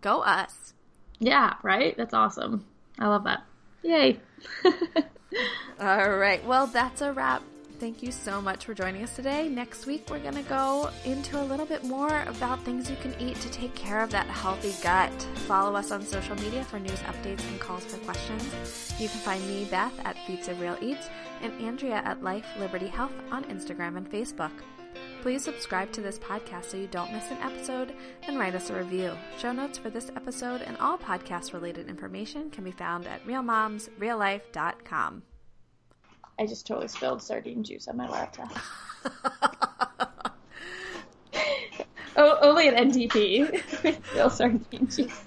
go 0.00 0.20
us. 0.22 0.74
Yeah. 1.18 1.54
Right. 1.62 1.96
That's 1.96 2.14
awesome. 2.14 2.64
I 2.98 3.08
love 3.08 3.24
that. 3.24 3.44
Yay. 3.82 4.20
All 5.80 6.10
right. 6.10 6.44
Well, 6.44 6.66
that's 6.66 7.00
a 7.00 7.12
wrap 7.12 7.42
Thank 7.80 8.02
you 8.02 8.12
so 8.12 8.40
much 8.40 8.64
for 8.64 8.72
joining 8.72 9.02
us 9.02 9.16
today. 9.16 9.48
Next 9.48 9.84
week, 9.84 10.08
we're 10.08 10.20
going 10.20 10.36
to 10.36 10.48
go 10.48 10.90
into 11.04 11.38
a 11.38 11.44
little 11.44 11.66
bit 11.66 11.82
more 11.84 12.22
about 12.22 12.62
things 12.64 12.88
you 12.88 12.96
can 12.96 13.14
eat 13.20 13.36
to 13.40 13.50
take 13.50 13.74
care 13.74 14.00
of 14.00 14.10
that 14.10 14.26
healthy 14.26 14.72
gut. 14.80 15.10
Follow 15.46 15.74
us 15.74 15.90
on 15.90 16.02
social 16.02 16.36
media 16.36 16.62
for 16.64 16.78
news 16.78 17.00
updates 17.00 17.46
and 17.48 17.58
calls 17.58 17.84
for 17.84 17.98
questions. 17.98 18.94
You 18.98 19.08
can 19.08 19.18
find 19.18 19.44
me, 19.48 19.66
Beth, 19.70 19.92
at 20.04 20.16
Feats 20.24 20.46
of 20.46 20.60
Real 20.60 20.78
Eats, 20.80 21.08
and 21.44 21.60
Andrea 21.60 22.02
at 22.04 22.22
Life 22.22 22.46
Liberty 22.58 22.88
Health 22.88 23.12
on 23.30 23.44
Instagram 23.44 23.96
and 23.98 24.10
Facebook. 24.10 24.50
Please 25.22 25.44
subscribe 25.44 25.92
to 25.92 26.00
this 26.00 26.18
podcast 26.18 26.64
so 26.64 26.76
you 26.76 26.86
don't 26.86 27.12
miss 27.12 27.30
an 27.30 27.36
episode 27.38 27.94
and 28.22 28.38
write 28.38 28.54
us 28.54 28.70
a 28.70 28.74
review. 28.74 29.12
Show 29.38 29.52
notes 29.52 29.78
for 29.78 29.90
this 29.90 30.10
episode 30.16 30.62
and 30.62 30.76
all 30.78 30.98
podcast 30.98 31.52
related 31.52 31.88
information 31.88 32.50
can 32.50 32.64
be 32.64 32.70
found 32.70 33.06
at 33.06 33.24
realmomsreallife.com. 33.26 35.22
I 36.38 36.46
just 36.46 36.66
totally 36.66 36.88
spilled 36.88 37.22
sardine 37.22 37.62
juice 37.62 37.88
on 37.88 37.96
my 37.96 38.08
laptop. 38.08 38.52
oh, 42.16 42.38
only 42.42 42.68
an 42.68 42.90
NTP. 42.90 44.14
Real 44.14 44.30
sardine 44.30 44.88
juice. 44.88 45.24